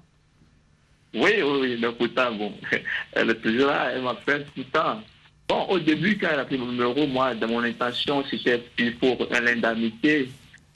[1.15, 2.54] Oui, oui, oui, mais pourtant, bon,
[3.13, 5.01] elle est toujours là, elle m'appelle tout le temps.
[5.47, 8.63] Bon, au début, quand elle a pris mon numéro, moi, dans mon intention, c'était
[8.99, 10.30] pour un lien d'amitié.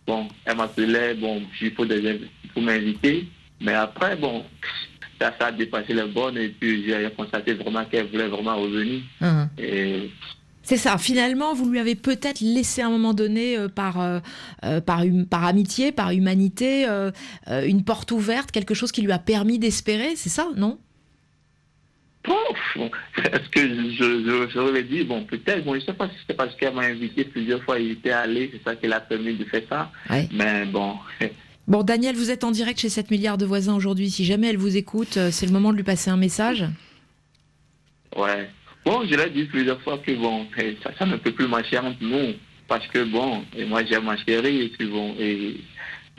[0.07, 2.21] Bon, elle m'appelait, bon, il faut des
[2.53, 3.27] pour m'inviter.
[3.59, 4.45] Mais après, bon,
[5.19, 9.01] ça, ça a dépassé les bornes et puis j'ai constaté vraiment qu'elle voulait vraiment revenir.
[9.21, 9.49] Hein.
[9.57, 10.09] Et
[10.69, 10.99] C'est ça.
[10.99, 14.19] Finalement, vous lui avez peut-être laissé à un moment donné, euh, par, euh,
[14.63, 17.09] euh, par, hum- par amitié, par humanité, euh,
[17.65, 20.77] une porte ouverte, quelque chose qui lui a permis d'espérer, c'est ça, non?
[22.21, 22.35] Pouf
[23.17, 26.55] Est-ce que je, l'ai dit Bon, peut-être, bon, je ne sais pas si c'est parce
[26.55, 29.63] qu'elle m'a invité plusieurs fois, il était allé, c'est ça qui l'a permis de faire
[29.67, 29.91] ça.
[30.11, 30.29] Ouais.
[30.31, 30.93] Mais bon,
[31.67, 34.11] Bon, Daniel, vous êtes en direct chez 7 milliards de voisins aujourd'hui.
[34.11, 36.63] Si jamais elle vous écoute, c'est le moment de lui passer un message.
[38.15, 38.51] ouais.
[38.89, 41.77] Bon, je l'ai dit plusieurs fois que bon, eh, ça, ça ne peut plus marcher
[41.77, 42.33] entre nous.
[42.67, 45.57] Parce que bon, et moi j'ai ma chérie, et puis bon, et,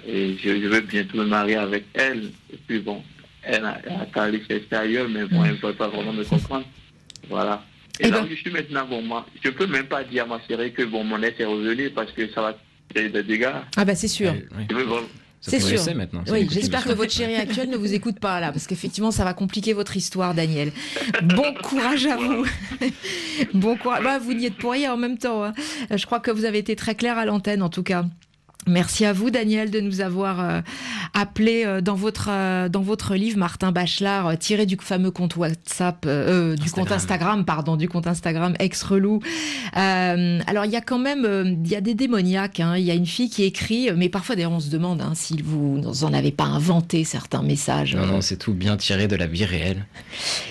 [0.07, 2.31] et je, je veux bientôt me marier avec elle.
[2.53, 3.03] Et puis bon,
[3.43, 6.13] elle a, elle a qu'à aller chercher ailleurs, mais bon, elle ne veut pas vraiment
[6.13, 6.65] me comprendre.
[7.29, 7.65] Voilà.
[7.99, 10.25] Et Eh là ben- où je suis maintenant, bon, moi, je peux même pas dire
[10.25, 12.57] à ma chérie que bon, mon ex est revenu parce que ça va
[12.95, 13.51] créer des dégâts.
[13.77, 14.33] Ah bah c'est sûr.
[14.71, 14.85] Je veux
[15.41, 15.81] C'est sûr.
[15.95, 16.23] maintenant.
[16.31, 19.33] Oui, j'espère que votre chérie actuelle ne vous écoute pas là, parce qu'effectivement, ça va
[19.35, 20.71] compliquer votre histoire, Daniel.
[21.23, 22.45] Bon courage à vous.
[23.55, 24.05] bon courage.
[24.05, 25.45] Bah, vous n'y êtes pour rien en même temps.
[25.45, 25.53] hein.
[25.91, 28.05] Je crois que vous avez été très clair à l'antenne, en tout cas.
[28.67, 30.61] Merci à vous, Daniel, de nous avoir euh,
[31.15, 36.05] appelé euh, dans votre euh, dans votre livre, Martin Bachelard, tiré du fameux compte WhatsApp,
[36.07, 39.21] euh, du compte Instagram, pardon, du compte Instagram ex relou.
[39.79, 42.61] Euh, alors il y a quand même, il y a des démoniaques.
[42.61, 42.77] hein.
[42.77, 45.41] Il y a une fille qui écrit, mais parfois d'ailleurs on se demande hein, si
[45.43, 47.97] vous en avez pas inventé certains messages.
[47.97, 49.87] Non, non, c'est tout bien tiré de la vie réelle.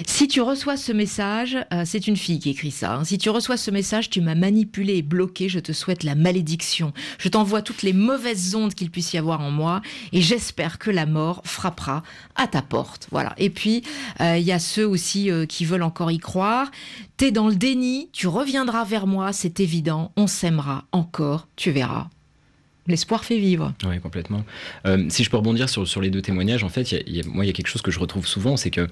[0.07, 2.95] Si tu reçois ce message, euh, c'est une fille qui écrit ça.
[2.95, 3.03] hein.
[3.03, 5.47] Si tu reçois ce message, tu m'as manipulé et bloqué.
[5.47, 6.91] Je te souhaite la malédiction.
[7.19, 9.81] Je t'envoie toutes les mauvaises ondes qu'il puisse y avoir en moi
[10.13, 12.01] et j'espère que la mort frappera
[12.35, 13.07] à ta porte.
[13.11, 13.33] Voilà.
[13.37, 13.83] Et puis
[14.21, 16.71] euh, il y a ceux aussi euh, qui veulent encore y croire.
[17.17, 18.09] T'es dans le déni.
[18.13, 19.33] Tu reviendras vers moi.
[19.33, 20.11] C'est évident.
[20.15, 21.47] On s'aimera encore.
[21.55, 22.07] Tu verras.
[22.87, 23.73] L'espoir fait vivre.
[23.85, 24.43] Oui, complètement.
[24.87, 27.45] Euh, si je peux rebondir sur, sur les deux témoignages, en fait, y a- moi,
[27.45, 28.87] il y a quelque chose que je retrouve souvent, c'est que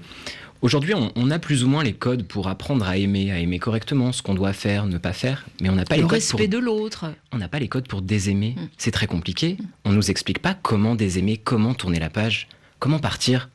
[0.60, 4.10] Aujourd'hui, on, a plus ou moins les codes pour apprendre à aimer, à aimer correctement,
[4.10, 6.48] ce qu'on doit faire, ne pas faire, mais on n'a pas le les codes respect
[6.48, 7.12] de l'autre.
[7.30, 8.56] On n'a pas les codes pour désaimer.
[8.56, 8.68] Mm.
[8.76, 9.56] C'est très compliqué.
[9.84, 12.48] On nous explique pas comment désaimer, comment tourner la page,
[12.80, 13.48] comment partir.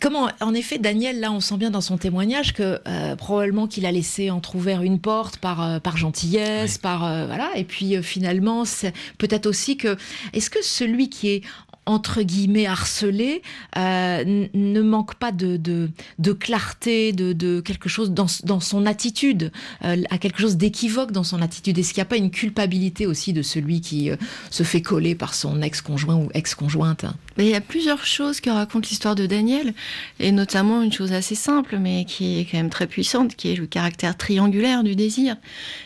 [0.00, 3.86] Comment, en effet, Daniel, là, on sent bien dans son témoignage que euh, probablement qu'il
[3.86, 8.64] a laissé entrouvert une porte par, euh, par gentillesse, par euh, voilà, et puis finalement,
[8.64, 9.96] c'est peut-être aussi que
[10.32, 11.42] est-ce que celui qui est
[11.86, 13.42] entre guillemets harcelé
[13.78, 19.52] euh, ne manque pas de, de, clarté, de, de, quelque chose dans, dans son attitude,
[19.84, 21.78] euh, à quelque chose d'équivoque dans son attitude.
[21.78, 24.16] Est-ce qu'il n'y a pas une culpabilité aussi de celui qui euh,
[24.50, 27.04] se fait coller par son ex-conjoint ou ex-conjointe?
[27.38, 29.72] Il y a plusieurs choses que raconte l'histoire de Daniel,
[30.18, 33.56] et notamment une chose assez simple, mais qui est quand même très puissante, qui est
[33.56, 35.36] le caractère triangulaire du désir.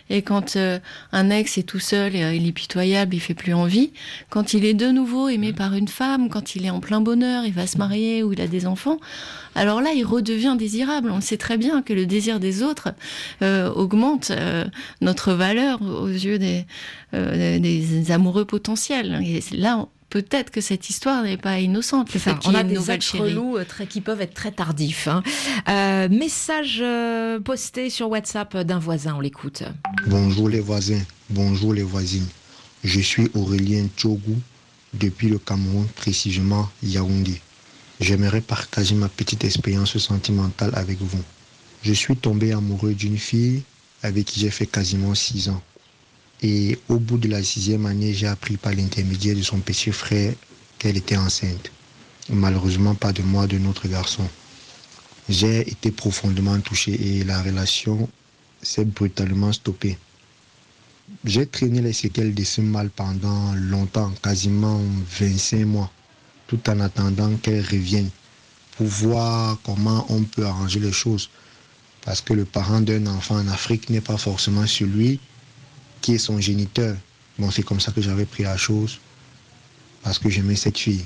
[0.09, 0.57] Et quand
[1.13, 3.91] un ex est tout seul et il est pitoyable, il fait plus envie,
[4.31, 5.57] quand il est de nouveau aimé mmh.
[5.57, 8.41] par une femme, quand il est en plein bonheur, il va se marier ou il
[8.41, 8.99] a des enfants,
[9.55, 11.11] alors là, il redevient désirable.
[11.11, 12.91] On sait très bien que le désir des autres
[13.43, 14.65] euh, augmente euh,
[15.01, 16.67] notre valeur aux yeux des,
[17.15, 19.21] euh, des amoureux potentiels.
[19.25, 22.13] Et là, peut-être que cette histoire n'est pas innocente.
[22.15, 25.09] Le fait on a des actes relous très, qui peuvent être très tardifs.
[25.09, 25.23] Hein.
[26.09, 26.83] message
[27.45, 29.65] posté sur WhatsApp d'un voisin, on l'écoute.
[30.07, 32.27] Bonjour les voisins, bonjour les voisines.
[32.83, 34.41] Je suis Aurélien Tchogou
[34.95, 37.41] depuis le Cameroun, précisément Yaoundé.
[38.01, 41.23] J'aimerais partager ma petite expérience sentimentale avec vous.
[41.83, 43.63] Je suis tombé amoureux d'une fille
[44.03, 45.63] avec qui j'ai fait quasiment six ans.
[46.43, 50.33] Et au bout de la sixième année, j'ai appris par l'intermédiaire de son petit frère
[50.79, 51.71] qu'elle était enceinte.
[52.31, 54.27] Malheureusement, pas de moi, de notre garçon.
[55.29, 58.09] J'ai été profondément touché et la relation
[58.63, 59.99] s'est brutalement stoppée.
[61.25, 64.81] J'ai traîné les séquelles de ce mal pendant longtemps, quasiment
[65.19, 65.91] 25 mois,
[66.47, 68.09] tout en attendant qu'elle revienne
[68.77, 71.29] pour voir comment on peut arranger les choses.
[72.03, 75.21] Parce que le parent d'un enfant en Afrique n'est pas forcément celui
[76.01, 76.97] qui est son géniteur.
[77.39, 78.99] Bon, c'est comme ça que j'avais pris la chose,
[80.03, 81.05] parce que j'aimais cette fille.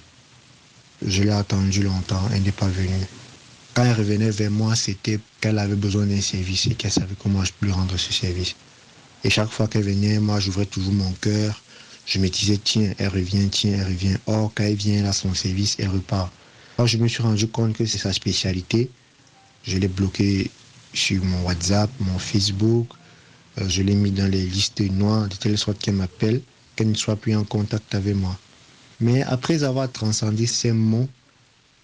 [1.05, 3.07] Je l'ai attendue longtemps, elle n'est pas venue.
[3.73, 7.45] Quand elle revenait vers moi, c'était qu'elle avait besoin d'un service et qu'elle savait comment
[7.45, 8.55] je peux lui rendre ce service.
[9.25, 11.63] Et chaque fois qu'elle venait, moi, j'ouvrais toujours mon cœur.
[12.05, 14.17] Je me disais, tiens, elle revient, tiens, elle revient.
[14.27, 16.31] Or, quand elle vient, là, son service, elle repart.
[16.77, 18.91] Alors, je me suis rendu compte que c'est sa spécialité.
[19.63, 20.51] Je l'ai bloqué
[20.93, 22.89] sur mon WhatsApp, mon Facebook.
[23.59, 26.43] Euh, je l'ai mis dans les listes noires de telle sorte qu'elle m'appelle,
[26.77, 28.39] qu'elle ne soit plus en contact avec moi.
[29.01, 31.09] Mais après avoir transcendé ces mots,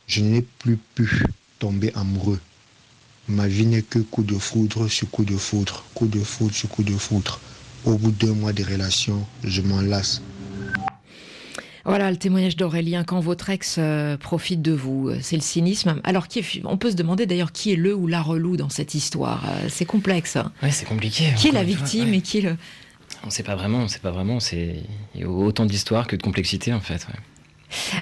[0.07, 1.25] je n'ai plus pu
[1.59, 2.41] tomber amoureux.
[3.31, 6.69] Ma vie n'est que coup de foudre sur coup de foudre, coup de foudre sur
[6.69, 7.39] coup de foudre.
[7.85, 10.21] Au bout de deux mois de relation, je m'en lasse.
[11.85, 13.05] Voilà le témoignage d'Aurélien.
[13.05, 16.01] Quand votre ex euh, profite de vous, euh, c'est le cynisme.
[16.03, 18.95] Alors, qui on peut se demander d'ailleurs qui est le ou la relou dans cette
[18.95, 19.45] histoire.
[19.49, 20.35] Euh, c'est complexe.
[20.35, 20.51] Hein.
[20.65, 21.33] Oui, c'est compliqué.
[21.37, 22.57] Qui est la victime et qui est le.
[23.23, 23.79] On ne sait pas vraiment.
[23.79, 24.41] On sait pas vraiment.
[24.41, 24.83] C'est
[25.15, 27.07] il y a autant d'histoires que de complexité en fait.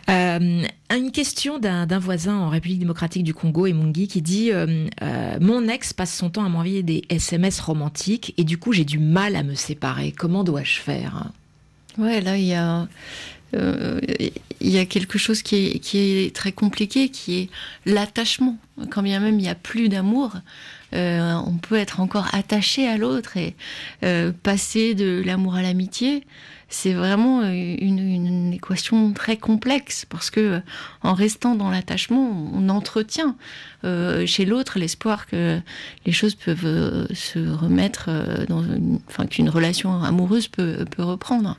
[0.08, 5.38] Euh, une question d'un voisin en République démocratique du Congo, Emungi, qui dit euh, euh,
[5.40, 8.98] Mon ex passe son temps à m'envoyer des SMS romantiques et du coup j'ai du
[8.98, 10.12] mal à me séparer.
[10.12, 11.30] Comment dois-je faire?
[11.98, 12.86] Ouais, là il y a.
[14.86, 17.50] quelque chose qui est très compliqué, qui est
[17.86, 18.56] l'attachement.
[18.90, 20.32] Quand bien même il n'y a plus d'amour,
[20.92, 23.54] on peut être encore attaché à l'autre et
[24.42, 26.24] passer de l'amour à l'amitié
[26.68, 30.60] c'est vraiment euh, une, équation très complexe parce que euh,
[31.02, 33.36] en restant dans l'attachement, on entretient
[33.84, 35.60] euh, chez l'autre l'espoir que
[36.04, 38.10] les choses peuvent se remettre
[38.48, 38.64] dans
[39.08, 41.56] enfin qu'une relation amoureuse peut reprendre.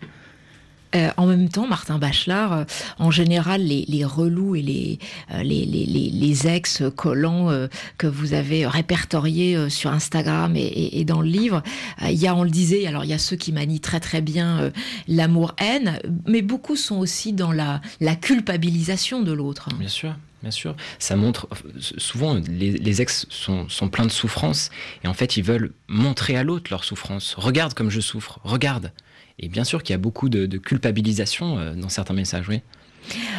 [0.96, 2.64] Euh, en même temps, Martin Bachelard, euh,
[2.98, 5.00] en général, les, relous et les,
[5.34, 11.64] euh, les, ex-collants que vous avez répertoriés sur Instagram et, dans le livre,
[12.04, 14.22] il y a, on le disait, alors il y a ceux qui manient très très
[14.22, 14.72] bien
[15.08, 17.82] l'amour-haine, mais beaucoup sont aussi dans la,
[18.22, 19.70] culpabilisation de l'autre.
[19.78, 20.16] Bien sûr.
[20.42, 21.50] Bien sûr, ça montre
[21.98, 24.70] souvent les, les ex sont, sont pleins de souffrance
[25.04, 27.36] et en fait ils veulent montrer à l'autre leur souffrance.
[27.38, 28.94] Regarde comme je souffre, regarde.
[29.40, 32.62] Et bien sûr qu'il y a beaucoup de, culpabilisation euh, dans certains messages, oui.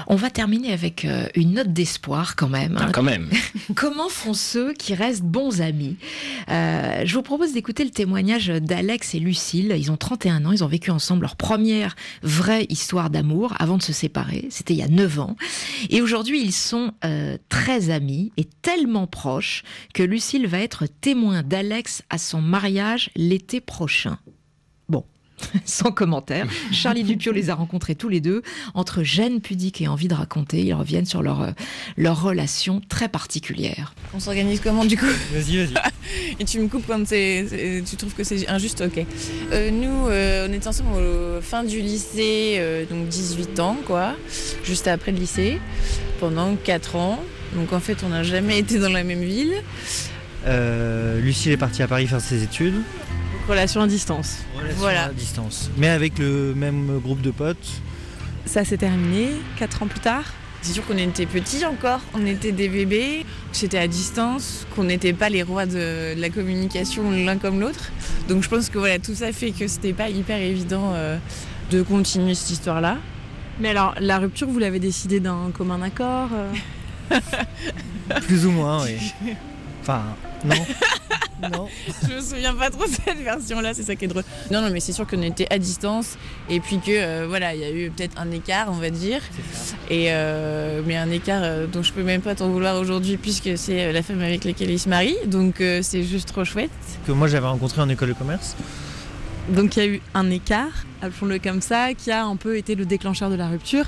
[0.09, 2.77] On va terminer avec euh, une note d'espoir quand même.
[2.77, 2.87] Hein.
[2.89, 3.29] Ah, quand même.
[3.77, 5.97] Comment font ceux qui restent bons amis?
[6.49, 9.73] Euh, Je vous propose d'écouter le témoignage d'Alex et Lucille.
[9.79, 13.83] Ils ont 31 ans, ils ont vécu ensemble leur première vraie histoire d'amour avant de
[13.83, 14.49] se séparer.
[14.51, 15.37] C'était il y a 9 ans.
[15.91, 16.93] Et aujourd'hui, ils sont
[17.49, 19.63] très amis et tellement proches
[19.95, 24.19] que Lucille va être témoin d'Alex à son mariage l'été prochain.
[25.65, 26.47] Sans commentaire.
[26.73, 28.43] Charlie Dupio les a rencontrés tous les deux.
[28.75, 31.51] Entre gêne pudique et envie de raconter, ils reviennent sur leur, euh,
[31.97, 33.95] leur relation très particulière.
[34.15, 35.75] On s'organise comment du coup Vas-y, vas-y.
[36.41, 39.05] Et tu me coupes quand c'est- tu trouves que c'est injuste, ok.
[39.53, 44.15] Euh, nous, euh, on était ensemble au fin du lycée, euh, donc 18 ans, quoi,
[44.65, 45.59] juste après le lycée,
[46.19, 47.21] pendant 4 ans.
[47.55, 49.55] Donc en fait, on n'a jamais été dans la même ville.
[50.47, 52.81] Euh, Lucille est partie à Paris faire ses études.
[53.51, 54.45] Relation à distance.
[54.77, 55.07] Voilà.
[55.07, 55.71] à distance.
[55.77, 57.83] Mais avec le même groupe de potes.
[58.47, 60.23] Ça s'est terminé 4 ans plus tard.
[60.63, 65.15] C'est sûr qu'on était petits encore, on était des bébés, c'était à distance, qu'on n'était
[65.15, 67.91] pas les rois de, de la communication l'un comme l'autre.
[68.29, 71.17] Donc je pense que voilà, tout ça fait que c'était pas hyper évident euh,
[71.73, 72.99] de continuer cette histoire-là.
[73.59, 77.19] Mais alors, la rupture, vous l'avez décidé d'un commun accord euh
[78.21, 79.13] Plus ou moins, oui.
[79.83, 80.03] Enfin,
[80.45, 80.55] non.
[81.49, 81.69] Non.
[82.09, 84.25] Je me souviens pas trop de cette version-là, c'est ça qui est drôle.
[84.51, 86.17] Non, non, mais c'est sûr qu'on était à distance
[86.49, 89.21] et puis que euh, voilà, il y a eu peut-être un écart, on va dire.
[89.89, 93.57] Et euh, mais un écart euh, dont je peux même pas t'en vouloir aujourd'hui puisque
[93.57, 96.71] c'est la femme avec laquelle il se marie, donc euh, c'est juste trop chouette.
[97.07, 98.57] Que moi j'avais rencontré en école de commerce.
[99.49, 102.75] Donc il y a eu un écart, appelons-le comme ça, qui a un peu été
[102.75, 103.85] le déclencheur de la rupture.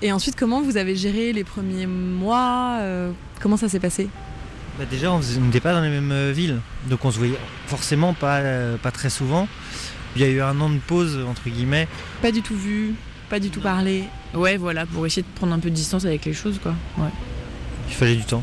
[0.00, 4.08] Et ensuite, comment vous avez géré les premiers mois euh, Comment ça s'est passé?
[4.78, 6.60] Bah déjà, on n'était pas dans les mêmes euh, villes.
[6.88, 9.46] Donc on se voyait forcément pas, euh, pas très souvent.
[10.16, 11.88] Il y a eu un an de pause, entre guillemets.
[12.22, 12.94] Pas du tout vu,
[13.30, 14.04] pas du tout parlé.
[14.34, 16.74] Ouais, voilà, pour essayer de prendre un peu de distance avec les choses, quoi.
[16.98, 17.10] Ouais.
[17.88, 18.42] Il fallait du temps.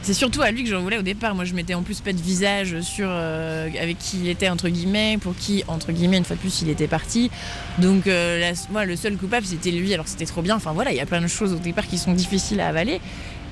[0.00, 1.34] C'est surtout à lui que j'en voulais au départ.
[1.34, 4.68] Moi, je mettais en plus pas de visage sur euh, avec qui il était entre
[4.68, 7.30] guillemets, pour qui entre guillemets une fois de plus il était parti.
[7.78, 9.92] Donc euh, la- moi, le seul coupable c'était lui.
[9.92, 10.54] Alors c'était trop bien.
[10.56, 13.00] Enfin voilà, il y a plein de choses au départ qui sont difficiles à avaler.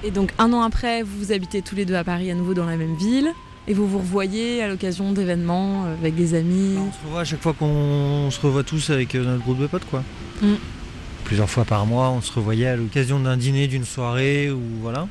[0.06, 2.64] Et donc un an après, vous habitez tous les deux à Paris à nouveau dans
[2.64, 3.32] la même ville.
[3.66, 6.76] Et vous vous revoyez à l'occasion d'événements euh, avec des amis.
[6.78, 9.66] On se revoit à chaque fois qu'on se revoit tous avec euh, notre groupe de
[9.66, 10.04] potes, quoi.
[10.40, 10.54] Mm.
[11.24, 15.08] Plusieurs fois par mois, on se revoyait à l'occasion d'un dîner, d'une soirée, ou voilà.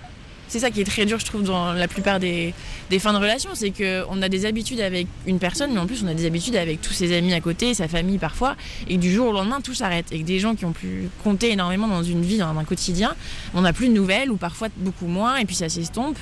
[0.48, 2.54] C'est ça qui est très dur, je trouve, dans la plupart des,
[2.90, 6.04] des fins de relation, c'est qu'on a des habitudes avec une personne, mais en plus
[6.04, 8.56] on a des habitudes avec tous ses amis à côté, sa famille parfois,
[8.88, 10.06] et que du jour au lendemain tout s'arrête.
[10.12, 13.16] Et que des gens qui ont pu compter énormément dans une vie, dans un quotidien,
[13.54, 16.18] on n'a plus de nouvelles, ou parfois beaucoup moins, et puis ça s'estompe.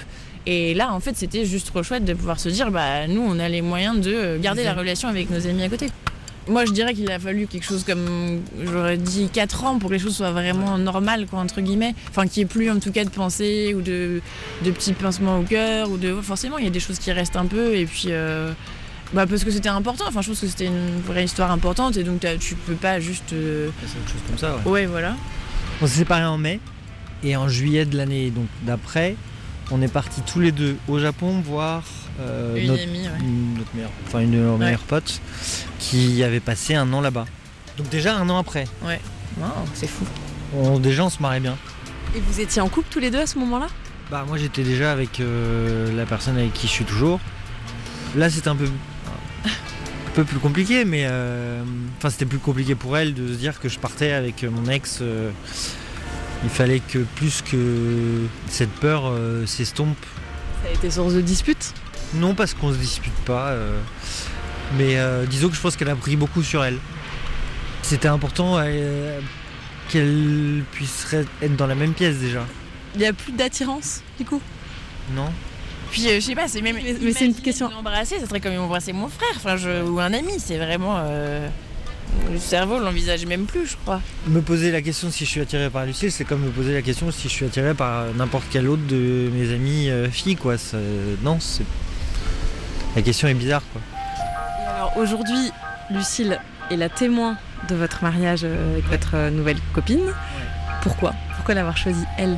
[0.46, 3.40] Et là, en fait, c'était juste trop chouette de pouvoir se dire, bah nous, on
[3.40, 5.88] a les moyens de garder la relation avec nos amis à côté.
[6.48, 9.94] Moi, je dirais qu'il a fallu quelque chose comme, j'aurais dit, 4 ans pour que
[9.96, 11.96] les choses soient vraiment normales, quoi, entre guillemets.
[12.10, 14.22] Enfin, qu'il n'y ait plus, en tout cas, de pensées ou de,
[14.66, 15.90] de petits pincements au cœur.
[15.90, 17.76] ou de Forcément, il y a des choses qui restent un peu.
[17.76, 18.52] Et puis, euh,
[19.14, 20.04] bah, parce que c'était important.
[20.08, 21.96] Enfin, je pense que c'était une vraie histoire importante.
[21.98, 23.32] Et donc, tu peux pas juste.
[23.34, 24.72] euh, C'est autre chose comme ça, ouais.
[24.72, 25.16] Ouais, voilà.
[25.82, 26.60] On s'est séparés en mai,
[27.24, 29.16] et en juillet de l'année donc d'après,
[29.72, 31.84] on est partis tous les deux au Japon voir
[32.20, 33.20] euh, Une notre, amie, ouais.
[33.22, 35.20] une- notre meilleure, enfin une de nos meilleures potes
[35.80, 37.26] qui avait passé un an là-bas.
[37.78, 38.66] Donc déjà un an après.
[38.86, 39.00] Ouais.
[39.40, 40.06] Wow, c'est fou.
[40.56, 41.58] On, déjà on se marrait bien.
[42.16, 43.68] Et vous étiez en couple tous les deux à ce moment-là?
[44.12, 47.20] Bah moi j'étais déjà avec euh, la personne avec qui je suis toujours.
[48.16, 48.66] Là c'était un peu
[49.46, 51.64] un peu plus compliqué, mais euh,
[51.98, 55.00] enfin c'était plus compliqué pour elle de se dire que je partais avec mon ex.
[55.02, 55.32] euh,
[56.44, 59.98] il fallait que plus que cette peur euh, s'estompe.
[60.62, 61.74] Ça a été source de dispute
[62.16, 63.80] Non parce qu'on se dispute pas, euh,
[64.78, 66.78] mais euh, disons que je pense qu'elle a pris beaucoup sur elle.
[67.82, 69.20] C'était important euh,
[69.90, 72.46] qu'elle puisse re- être dans la même pièce déjà.
[72.96, 74.42] Il n'y a plus d'attirance, du coup?
[75.16, 75.26] Non
[75.92, 76.76] Puis, euh, je sais pas, c'est même.
[76.76, 79.84] Mais- mais c'est une question- de L'embrasser, ça serait comme embrasser mon frère, enfin, je,
[79.84, 80.34] ou un ami.
[80.38, 80.96] C'est vraiment.
[81.00, 81.48] euh,
[82.32, 84.00] le cerveau l'envisage même plus, je crois.
[84.28, 86.84] Me poser la question si je suis attiré par Lucille, c'est comme me poser la
[86.84, 90.56] question si je suis attiré par n'importe quelle autre de mes amies euh, filles, quoi.
[91.24, 91.64] Non, c'est.
[92.96, 93.82] La question est bizarre, quoi.
[94.64, 95.52] Et alors aujourd'hui,
[95.90, 96.40] Lucille
[96.72, 97.38] est la témoin
[97.70, 100.12] de votre mariage euh, avec votre euh, nouvelle copine.
[100.82, 101.14] Pourquoi?
[101.36, 102.38] Pourquoi l'avoir choisie elle?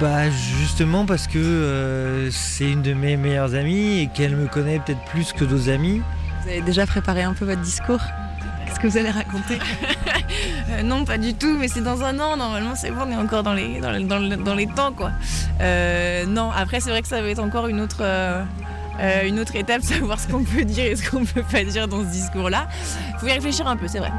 [0.00, 4.78] Bah, justement parce que euh, c'est une de mes meilleures amies et qu'elle me connaît
[4.80, 6.02] peut-être plus que d'autres amis.
[6.42, 8.00] Vous avez déjà préparé un peu votre discours?
[8.66, 9.58] Qu'est-ce que vous allez raconter?
[10.70, 12.36] Euh, non, pas du tout, mais c'est dans un an.
[12.36, 14.92] Normalement, c'est bon, on est encore dans les, dans, le- dans le- dans les temps,
[14.92, 15.12] quoi.
[15.60, 17.98] Euh, non, après, c'est vrai que ça va être encore une autre,
[19.00, 21.88] euh, une autre étape, savoir ce qu'on peut dire et ce qu'on peut pas dire
[21.88, 22.68] dans ce discours-là.
[23.18, 24.12] Faut y réfléchir un peu, c'est vrai.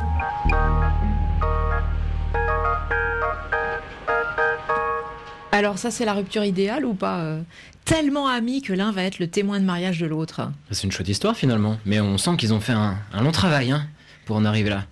[5.52, 7.42] Alors ça, c'est la rupture idéale ou pas euh,
[7.86, 10.52] Tellement amis que l'un va être le témoin de mariage de l'autre?
[10.72, 13.72] C'est une chouette histoire finalement, mais on sent qu'ils ont fait un, un long travail
[13.72, 13.88] hein,
[14.26, 14.86] pour en arriver là.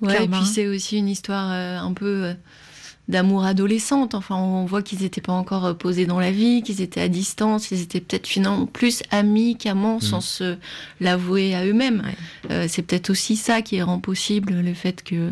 [0.00, 2.34] Ouais, et puis c'est aussi une histoire euh, un peu euh,
[3.08, 4.14] d'amour adolescente.
[4.14, 7.08] Enfin, on voit qu'ils n'étaient pas encore euh, posés dans la vie, qu'ils étaient à
[7.08, 10.56] distance, ils étaient peut-être finalement plus amis qu'amants sans se
[11.00, 12.02] l'avouer à eux-mêmes.
[12.50, 15.30] Euh, c'est peut-être aussi ça qui rend possible le fait que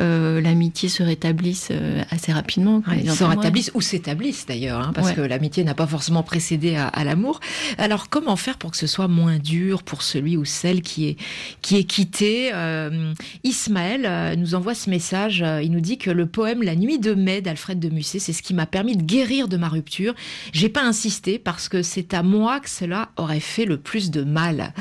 [0.00, 2.82] euh, l'amitié se rétablisse euh, assez rapidement.
[2.88, 5.14] Ouais, ils se rétablissent ou s'établissent d'ailleurs, hein, parce Ouais.
[5.14, 7.40] que l'amitié n'a pas forcément précédé à, à l'amour.
[7.78, 11.16] Alors comment faire pour que ce soit moins dur pour celui ou celle qui est,
[11.62, 13.12] qui est quitté Euh,
[13.44, 17.42] Ismaël nous envoie ce message, il nous dit que le poème La nuit de mai
[17.42, 20.14] d'Alfred de Musset, c'est ce qui m'a permis de guérir de ma rupture.
[20.52, 24.22] J'ai pas insisté parce que c'est à moi que cela aurait fait le plus de
[24.22, 24.72] mal.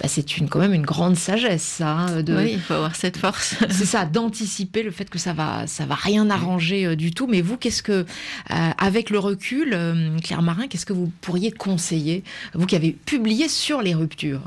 [0.00, 1.88] Bah, c'est une, quand même une grande sagesse, ça.
[1.90, 3.56] hein, de, Oui, il faut avoir cette force.
[3.70, 7.26] c'est ça, d'anticiper le fait que ça va, ça va rien arranger euh, du tout.
[7.26, 8.04] Mais vous, qu'est-ce que,
[8.50, 12.22] euh, avec le recul, euh, Claire Marin, qu'est-ce que vous pourriez conseiller,
[12.54, 14.42] vous qui avez publié sur les ruptures?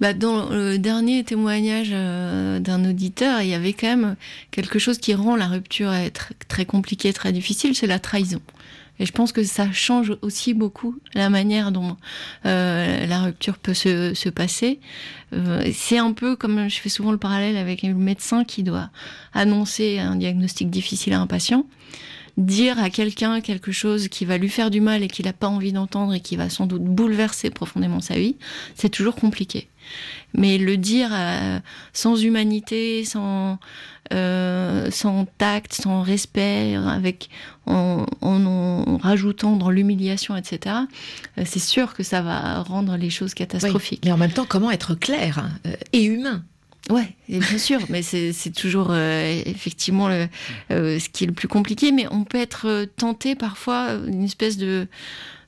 [0.00, 4.16] Bah, dans le dernier témoignage euh, d'un auditeur, il y avait quand même
[4.50, 8.40] quelque chose qui rend la rupture être très compliquée, très difficile, c'est la trahison.
[9.00, 11.96] Et je pense que ça change aussi beaucoup la manière dont
[12.46, 14.78] euh, la rupture peut se, se passer.
[15.32, 18.90] Euh, c'est un peu comme je fais souvent le parallèle avec le médecin qui doit
[19.32, 21.66] annoncer un diagnostic difficile à un patient.
[22.36, 25.46] Dire à quelqu'un quelque chose qui va lui faire du mal et qu'il n'a pas
[25.46, 28.36] envie d'entendre et qui va sans doute bouleverser profondément sa vie,
[28.74, 29.68] c'est toujours compliqué.
[30.32, 31.60] Mais le dire euh,
[31.92, 33.58] sans humanité, sans,
[34.12, 37.28] euh, sans tact, sans respect, avec,
[37.66, 40.76] en, en, en rajoutant dans l'humiliation, etc.,
[41.38, 44.02] euh, c'est sûr que ça va rendre les choses catastrophiques.
[44.04, 46.44] Mais en même temps, comment être clair euh, et humain?
[46.90, 51.92] Ouais, bien sûr, mais c'est toujours euh, effectivement euh, ce qui est le plus compliqué.
[51.92, 54.86] Mais on peut être euh, tenté parfois d'une espèce de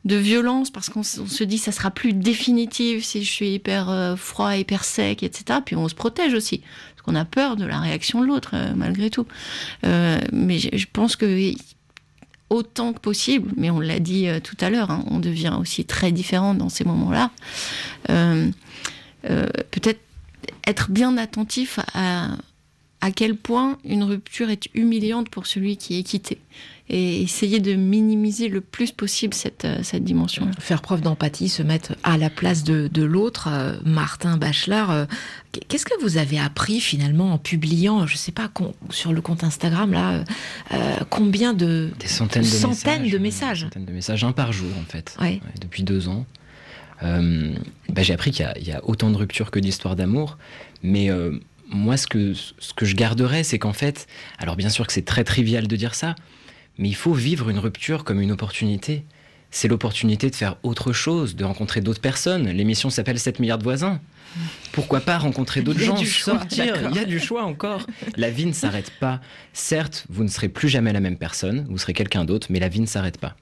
[0.06, 4.84] violence parce qu'on se dit ça sera plus définitif si je suis hyper froid, hyper
[4.84, 5.60] sec, etc.
[5.64, 6.62] Puis on se protège aussi
[6.94, 9.26] parce qu'on a peur de la réaction de l'autre malgré tout.
[9.82, 11.52] Mais je, pense que
[12.48, 16.12] autant que possible, mais on l'a dit tout à l'heure, hein, on devient aussi très
[16.12, 17.30] différent dans ces moments-là.
[19.22, 20.05] Peut-être
[20.66, 22.36] être bien attentif à,
[23.00, 26.38] à quel point une rupture est humiliante pour celui qui est quitté.
[26.88, 30.48] Et essayer de minimiser le plus possible cette, euh, cette dimension.
[30.60, 33.48] Faire preuve d'empathie, se mettre à la place de, de l'autre.
[33.50, 35.04] Euh, Martin Bachelard, euh,
[35.66, 38.48] qu'est-ce que vous avez appris finalement en publiant, je sais pas,
[38.90, 40.22] sur le compte Instagram, là,
[40.72, 41.90] euh, combien de...
[41.98, 43.10] Des centaines de centaines messages.
[43.12, 45.26] de messages Centaines de messages, un par jour en fait, Ouais.
[45.26, 46.24] Ouais, depuis deux ans.
[47.02, 47.54] Euh,
[47.90, 50.38] bah, j'ai appris qu'il y a- il y, a autant de ruptures que d'histoires d'amour,
[50.82, 51.38] mais euh,
[51.68, 54.06] moi ce que, ce que je garderais, c'est qu'en fait,
[54.38, 56.14] alors bien sûr que c'est très trivial de dire ça,
[56.78, 59.04] mais il faut vivre une rupture comme une opportunité.
[59.50, 62.48] C'est l'opportunité de faire autre chose, de rencontrer d'autres personnes.
[62.48, 64.00] L'émission s'appelle 7 milliards de voisins.
[64.72, 66.74] Pourquoi pas rencontrer d'autres gens, choix, sortir?
[66.90, 67.86] Il y a du choix encore.
[68.16, 69.20] La vie ne s'arrête pas.
[69.54, 72.68] Certes, vous ne serez plus jamais la même personne, vous serez quelqu'un d'autre, mais la
[72.68, 73.36] vie ne s'arrête pas.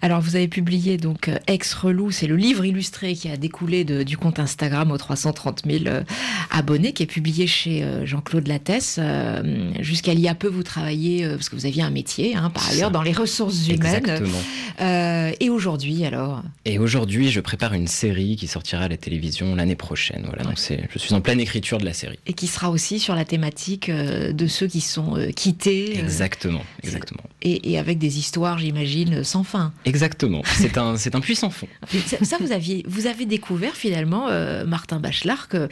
[0.00, 3.84] Alors, vous avez publié donc euh, Ex Relou, c'est le livre illustré qui a découlé
[3.84, 6.02] de- du compte Instagram aux 330 000 euh,
[6.50, 8.96] abonnés, qui est publié chez euh, Jean-Claude Lattès.
[8.98, 12.34] Euh, Jusqu'à il y a peu, vous travailliez, euh, parce que vous aviez un métier,
[12.36, 13.96] hein, par ailleurs, dans les ressources humaines.
[13.96, 14.38] Exactement.
[14.80, 16.42] Euh, et aujourd'hui, alors?
[16.64, 20.22] Et aujourd'hui, je prépare une série qui sortira à la télévision l'année prochaine.
[20.26, 22.18] Voilà, donc je suis en pleine écriture de la série.
[22.26, 25.98] Et qui sera aussi sur la thématique de ceux qui sont quittés.
[25.98, 27.22] Exactement, exactement.
[27.42, 29.51] et, et avec des histoires, j'imagine, sans fin.
[29.84, 30.42] Exactement.
[30.44, 31.68] C'est un, c'est un puissant fond.
[32.06, 35.68] Ça, ça, vous aviez, vous avez découvert finalement, euh, Martin Bachelard, que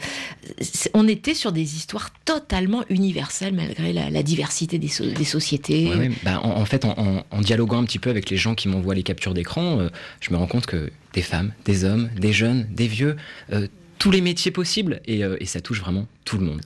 [0.93, 5.87] on était sur des histoires totalement universelles malgré la, la diversité des, so- des sociétés.
[5.89, 6.11] Ouais, ouais.
[6.23, 8.67] Bah, en, en fait, en, en- en dialoguant un petit peu avec les gens qui
[8.67, 12.33] m'envoient les captures d'écran, euh, je me rends compte que des femmes, des hommes, des
[12.33, 13.15] jeunes, des vieux,
[13.51, 13.67] euh,
[13.99, 16.61] tous les métiers possibles, et, et ça touche vraiment tout le monde.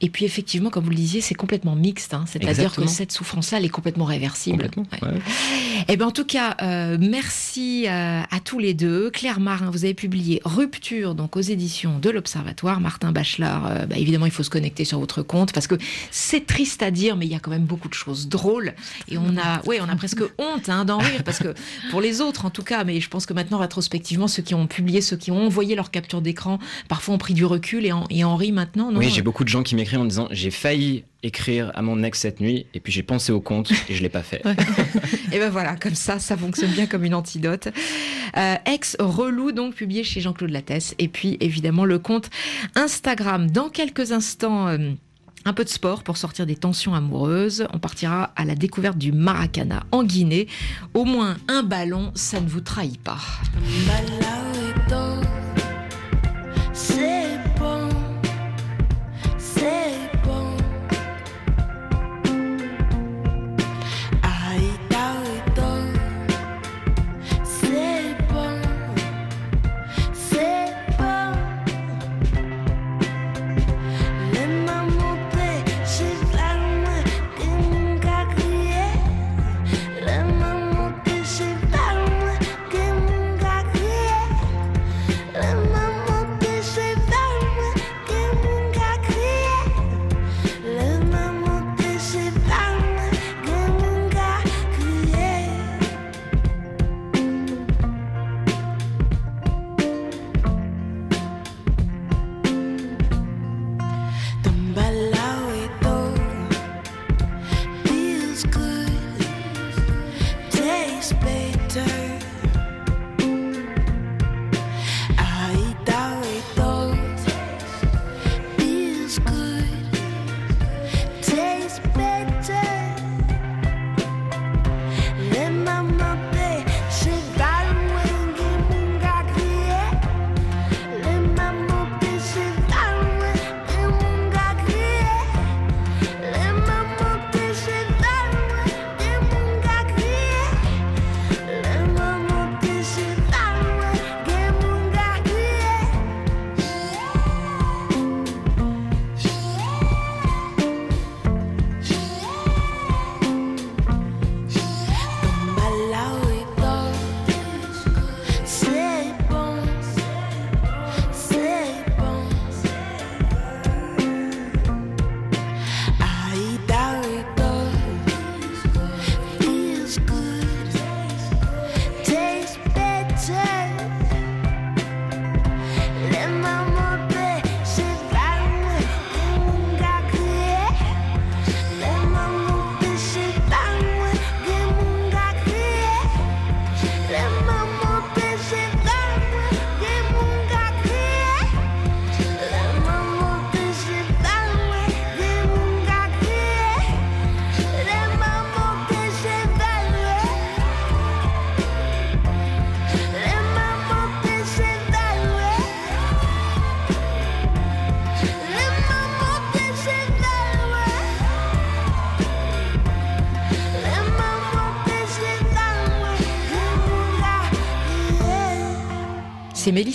[0.00, 2.14] Et puis effectivement, comme vous le disiez, c'est complètement mixte.
[2.14, 2.24] hein.
[2.26, 4.70] C'est-à-dire que cette souffrance-là, elle est complètement réversible.
[4.70, 4.86] Complètement.
[5.02, 5.20] Ouais.
[5.88, 9.10] Eh ben, en tout cas, euh, merci euh, à tous les deux.
[9.10, 12.80] Claire Marin, vous avez publié Rupture, donc aux éditions de l'Observatoire.
[12.80, 15.74] Martin Bachelard, euh, bah, évidemment, il faut se connecter sur votre compte parce que
[16.10, 18.74] c'est triste à dire, mais il y a quand même beaucoup de choses drôles.
[19.08, 21.54] Et on a, ouais, on a presque honte hein, d'en rire parce que
[21.90, 24.66] pour les autres, en tout cas, mais je pense que maintenant, rétrospectivement, ceux qui ont
[24.66, 28.04] publié, ceux qui ont envoyé leur capture d'écran, parfois ont pris du recul et en,
[28.10, 28.90] et en rient maintenant.
[28.92, 28.98] Non?
[28.98, 32.18] Oui, j'ai beaucoup de gens qui m'écrivent en disant j'ai failli écrire à mon ex
[32.18, 34.42] cette nuit, et puis j'ai pensé au compte et je l'ai pas fait.
[35.32, 37.68] Et ben voilà, comme ça, ça fonctionne bien comme une antidote.
[38.36, 40.94] Euh, ex relou, donc publié chez Jean-Claude Lattès.
[40.98, 42.30] Et puis évidemment le compte
[42.74, 43.50] Instagram.
[43.50, 44.68] Dans quelques instants.
[44.68, 44.90] euh,
[45.44, 47.66] un peu de sport pour sortir des tensions amoureuses.
[47.72, 50.46] On partira à la découverte du Maracana en Guinée.
[50.94, 53.18] Au moins un ballon, ça ne vous trahit pas.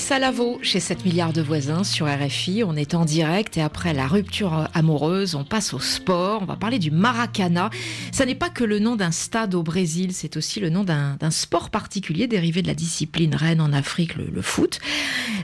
[0.06, 2.64] C'est Mélissa Lavo chez 7 milliards de voisins sur RFI.
[2.64, 6.44] On est en direct et après la rupture amoureuse, on passe au sport.
[6.44, 7.72] On va parler du Maracana.
[8.12, 11.32] Ça n'est pas que le nom d'un stade au Brésil, c'est aussi le nom d'un
[11.32, 14.80] sport particulier dérivé de la discipline reine en Afrique, le, foot.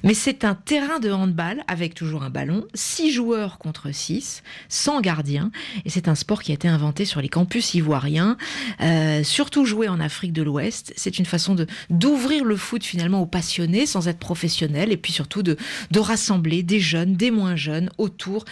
[0.04, 5.02] Mais c'est un terrain de handball avec toujours un ballon, 6 joueurs contre 6, sans
[5.02, 5.50] gardien.
[5.86, 8.38] Et c'est un sport qui a été inventé sur les campus ivoiriens,
[8.82, 10.94] euh, surtout joué en Afrique de l'Ouest.
[10.98, 11.56] C'est une façon
[11.90, 15.58] d'ouvrir le foot finalement aux passionnés sans être professionnel et puis surtout de,
[15.92, 18.46] de rassembler des jeunes, des moins jeunes autour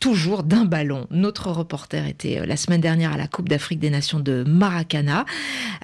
[0.00, 1.06] toujours d'un ballon.
[1.10, 5.24] Notre reporter était euh, la semaine dernière à la Coupe d'Afrique des Nations de Maracana,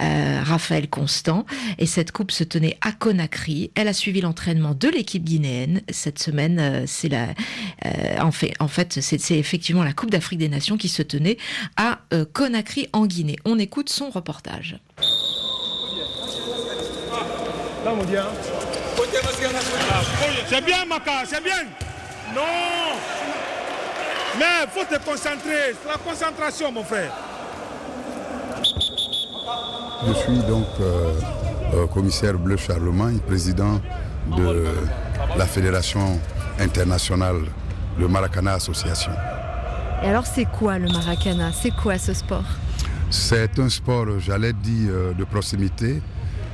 [0.00, 1.46] euh, Raphaël Constant,
[1.78, 3.70] et cette coupe se tenait à Conakry.
[3.74, 5.82] Elle a suivi l'entraînement de l'équipe guinéenne.
[5.88, 7.28] Cette semaine, euh, c'est la,
[8.20, 11.36] en fait, en fait, c'est effectivement la Coupe d'Afrique des Nations qui se tenait
[11.76, 12.00] à
[12.32, 13.36] Conakry en Guinée.
[13.44, 14.78] On écoute son reportage.
[20.48, 21.64] C'est bien, Maka, c'est bien.
[22.34, 22.42] Non.
[24.38, 25.74] Mais faut te concentrer.
[25.82, 27.12] C'est la concentration, mon frère.
[30.06, 31.12] Je suis donc euh,
[31.74, 33.80] euh, commissaire Bleu Charlemagne, président
[34.36, 34.64] de
[35.36, 36.20] la Fédération
[36.58, 37.42] internationale
[37.98, 39.12] de Maracana Association.
[40.02, 41.52] Et alors c'est quoi le maracana?
[41.52, 42.44] C'est quoi ce sport?
[43.10, 46.02] C'est un sport, j'allais dire, euh, de proximité,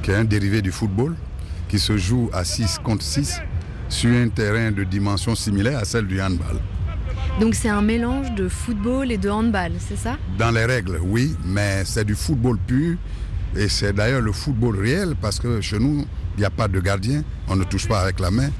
[0.02, 1.14] qui est un dérivé du football,
[1.68, 3.40] qui se joue à 6 contre 6
[3.88, 6.58] sur un terrain de dimension similaire à celle du handball.
[7.40, 10.16] Donc c'est un mélange de football et de handball, c'est ça?
[10.38, 12.96] Dans les règles, oui, mais c'est du football pur.
[13.56, 16.04] Et c'est d'ailleurs le football réel parce que chez nous,
[16.36, 18.50] il n'y a pas de gardien, on ne touche pas avec la main.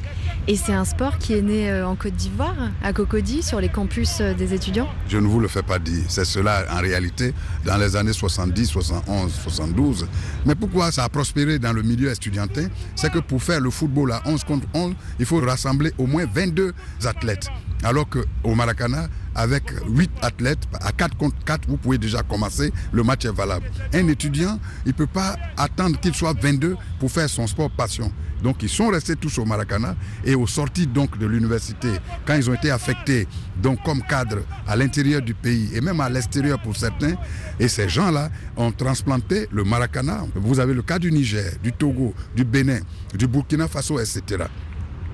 [0.50, 3.68] Et c'est un sport qui est né euh, en Côte d'Ivoire, à Cocody, sur les
[3.68, 6.04] campus euh, des étudiants Je ne vous le fais pas dire.
[6.08, 7.34] C'est cela en réalité
[7.66, 10.06] dans les années 70, 71, 72.
[10.46, 12.68] Mais pourquoi ça a prospéré dans le milieu estudiantin?
[12.96, 16.24] C'est que pour faire le football à 11 contre 11, il faut rassembler au moins
[16.24, 16.72] 22
[17.04, 17.48] athlètes.
[17.84, 23.04] Alors qu'au Maracana, avec 8 athlètes, à 4 contre 4, vous pouvez déjà commencer, le
[23.04, 23.70] match est valable.
[23.94, 28.12] Un étudiant, il ne peut pas attendre qu'il soit 22 pour faire son sport passion.
[28.42, 31.88] Donc ils sont restés tous au Maracana et au sorti donc de l'université,
[32.26, 33.26] quand ils ont été affectés
[33.60, 37.14] donc comme cadres à l'intérieur du pays et même à l'extérieur pour certains,
[37.60, 40.24] et ces gens-là ont transplanté le Maracana.
[40.34, 42.80] Vous avez le cas du Niger, du Togo, du Bénin,
[43.14, 44.46] du Burkina Faso, etc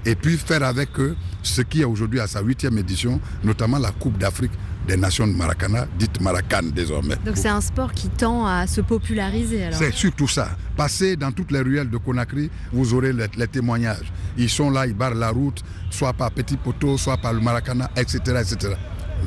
[0.06, 3.90] et puis faire avec eux ce qui est aujourd'hui à sa huitième édition, notamment la
[3.90, 4.52] Coupe d'Afrique
[4.86, 7.16] des Nations de Maracana, dite Maracan désormais.
[7.24, 10.56] Donc c'est un sport qui tend à se populariser alors C'est surtout ça.
[10.76, 14.12] Passez dans toutes les ruelles de Conakry, vous aurez les, les témoignages.
[14.36, 17.90] Ils sont là, ils barrent la route, soit par Petit Poteau, soit par le Maracana,
[17.96, 18.74] etc., etc.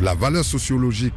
[0.01, 1.15] La valeur sociologique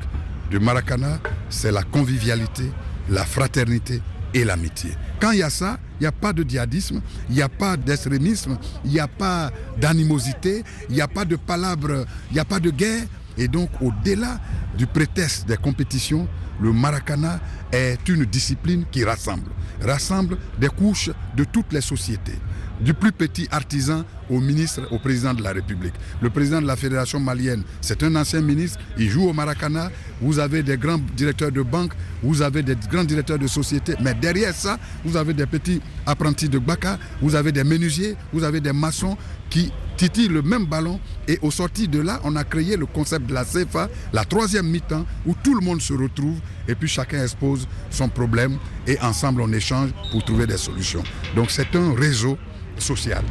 [0.50, 1.18] du Maracana,
[1.50, 2.70] c'est la convivialité,
[3.11, 4.00] la fraternité
[4.32, 4.90] et l'amitié.
[5.20, 7.76] Quand il y a ça, il n'y a pas de djihadisme, il n'y a pas
[7.76, 12.44] d'extrémisme, il n'y a pas d'animosité, il n'y a pas de palabres, il n'y a
[12.46, 13.05] pas de guerre,
[13.36, 14.40] Et donc, au-delà
[14.76, 16.26] du prétexte des compétitions,
[16.61, 17.40] le maracana
[17.72, 19.51] est une discipline qui rassemble.
[19.82, 22.38] Rassemble des couches de toutes les sociétés
[22.80, 25.94] du plus petit artisan au ministre, au président de la République.
[26.20, 30.38] Le président de la Fédération malienne, c'est un ancien ministre, il joue au Maracana, vous
[30.38, 34.54] avez des grands directeurs de banque, vous avez des grands directeurs de société, mais derrière
[34.54, 38.72] ça, vous avez des petits apprentis de Baka, vous avez des menuisiers, vous avez des
[38.72, 39.16] maçons
[39.50, 43.26] qui titillent le même ballon et au sorti de là, on a créé le concept
[43.26, 47.22] de la CFA, la troisième mi-temps, où tout le monde se retrouve et puis chacun
[47.22, 48.56] expose son problème
[48.86, 51.02] et ensemble on échange pour trouver des solutions.
[51.36, 52.38] Donc c'est un réseau
[52.80, 53.22] social.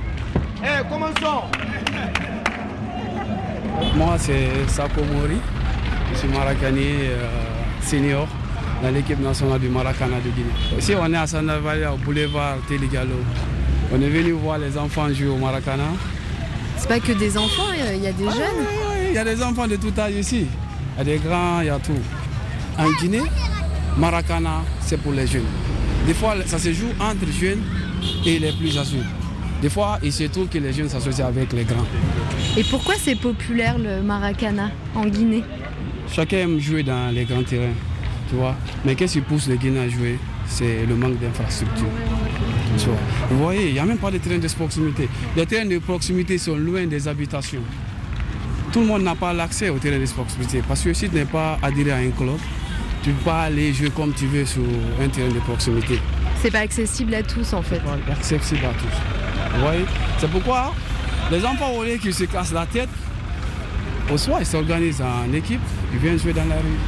[0.63, 1.43] Eh, commençons
[3.95, 5.37] Moi, c'est Sako Mori.
[6.13, 7.27] Je suis maracanier euh,
[7.81, 8.27] senior
[8.83, 10.77] dans l'équipe nationale du Maracana de Guinée.
[10.77, 13.15] Ici, on est à Sandavali, au boulevard Téligalo.
[13.93, 15.83] On est venu voir les enfants jouer au Maracana.
[16.77, 18.41] C'est pas que des enfants, il y a des Ah, jeunes.
[18.59, 20.45] oui, oui, oui, Il y a des enfants de tout âge ici.
[20.95, 21.91] Il y a des grands, il y a tout.
[22.77, 23.23] En Guinée,
[23.97, 25.43] Maracana, c'est pour les jeunes.
[26.07, 27.61] Des fois, ça se joue entre jeunes
[28.25, 29.01] et les plus âgés.
[29.61, 31.85] Des fois, il se trouve que les jeunes s'associent avec les grands.
[32.55, 35.43] Et pourquoi c'est populaire le maracana en Guinée?
[36.11, 37.73] Chacun aime jouer dans les grands terrains,
[38.29, 38.55] tu vois.
[38.85, 40.17] Mais qu'est-ce qui pousse les Guinéens à jouer?
[40.45, 41.85] C'est le manque d'infrastructures.
[42.77, 42.97] Tu vois.
[43.29, 45.09] Vous voyez, il n'y a même pas de terrains de proximité.
[45.35, 47.61] Les terrains de proximité sont loin des habitations.
[48.71, 50.63] Tout le monde n'a pas l'accès aux terrains de proximité.
[50.67, 52.37] Parce que si tu n'es pas adhéré à un club,
[53.03, 54.63] tu ne peux pas aller jouer comme tu veux sur
[55.03, 55.99] un terrain de proximité.
[56.41, 57.81] C'est pas accessible à tous en fait.
[58.09, 59.18] accessible à tous.
[59.53, 59.85] Vous voyez?
[60.19, 60.73] C'est pourquoi
[61.31, 62.89] les enfants au qu'ils se cassent la tête,
[64.11, 65.61] au soir ils s'organisent en équipe,
[65.93, 66.79] ils viennent jouer dans la rue.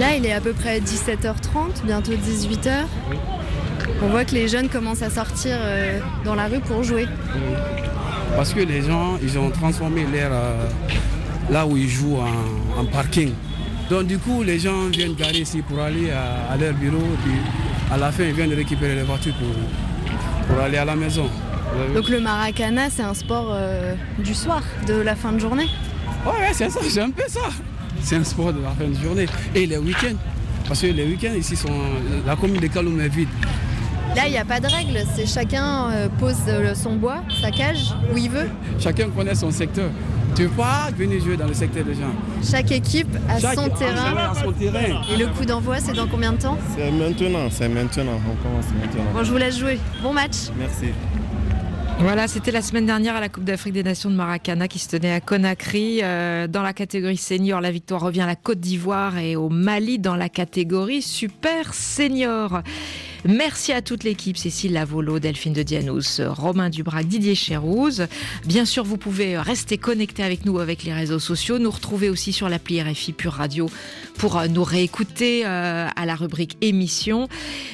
[0.00, 2.86] Là, il est à peu près 17h30, bientôt 18h.
[4.02, 7.06] On voit que les jeunes commencent à sortir euh, dans la rue pour jouer.
[8.34, 10.66] Parce que les gens, ils ont transformé l'air euh,
[11.50, 13.32] là où ils jouent en, en parking.
[13.90, 17.02] Donc du coup, les gens viennent garer ici pour aller à, à leur bureau.
[17.22, 17.34] Puis
[17.90, 21.28] à la fin, ils viennent récupérer les voitures pour, pour aller à la maison.
[21.94, 25.68] Donc le maracana, c'est un sport euh, du soir, de la fin de journée.
[26.26, 27.40] Ouais, ouais, c'est ça, c'est un peu ça.
[28.02, 29.26] C'est un sport de la fin de journée.
[29.54, 30.16] Et les week-ends.
[30.66, 31.68] Parce que les week-ends ici, sont,
[32.26, 33.28] la commune de Kaloum est vide.
[34.16, 37.52] Là, il n'y a pas de règle, c'est chacun euh, pose euh, son bois, sa
[37.52, 38.48] cage, où il veut.
[38.80, 39.90] Chacun connaît son secteur.
[40.40, 42.14] Tu pas venir jouer dans le secteur des gens.
[42.42, 44.30] Chaque équipe a Chaque son équipe terrain.
[44.30, 45.02] a son terrain.
[45.12, 48.64] Et le coup d'envoi, c'est dans combien de temps C'est maintenant, c'est maintenant, on commence
[48.80, 49.04] maintenant.
[49.12, 49.78] Bon, je vous laisse jouer.
[50.02, 50.48] Bon match.
[50.58, 50.94] Merci.
[51.98, 54.88] Voilà, c'était la semaine dernière à la Coupe d'Afrique des Nations de Maracana qui se
[54.88, 56.00] tenait à Conakry.
[56.02, 59.98] Euh, dans la catégorie senior, la victoire revient à la Côte d'Ivoire et au Mali
[59.98, 62.62] dans la catégorie super senior.
[63.26, 68.06] Merci à toute l'équipe, Cécile Lavolo, Delphine de Dianous, Romain Dubrac, Didier Chérouz.
[68.46, 72.32] Bien sûr, vous pouvez rester connecté avec nous avec les réseaux sociaux, nous retrouver aussi
[72.32, 73.68] sur l'appli RFI Pure Radio
[74.16, 77.28] pour euh, nous réécouter euh, à la rubrique émission.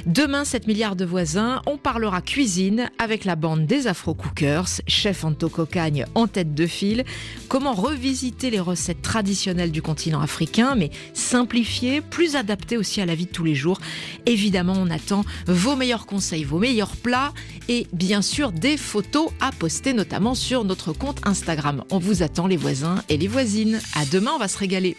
[0.05, 5.24] Demain, 7 milliards de voisins, on parlera cuisine avec la bande des Afro Cookers, chef
[5.24, 7.05] Anto Cocagne en tête de file.
[7.49, 13.14] Comment revisiter les recettes traditionnelles du continent africain, mais simplifiées, plus adaptées aussi à la
[13.14, 13.78] vie de tous les jours.
[14.26, 17.32] Évidemment, on attend vos meilleurs conseils, vos meilleurs plats
[17.68, 21.84] et bien sûr des photos à poster, notamment sur notre compte Instagram.
[21.91, 23.80] On vous attend les voisins et les voisines.
[23.95, 24.97] À demain, on va se régaler.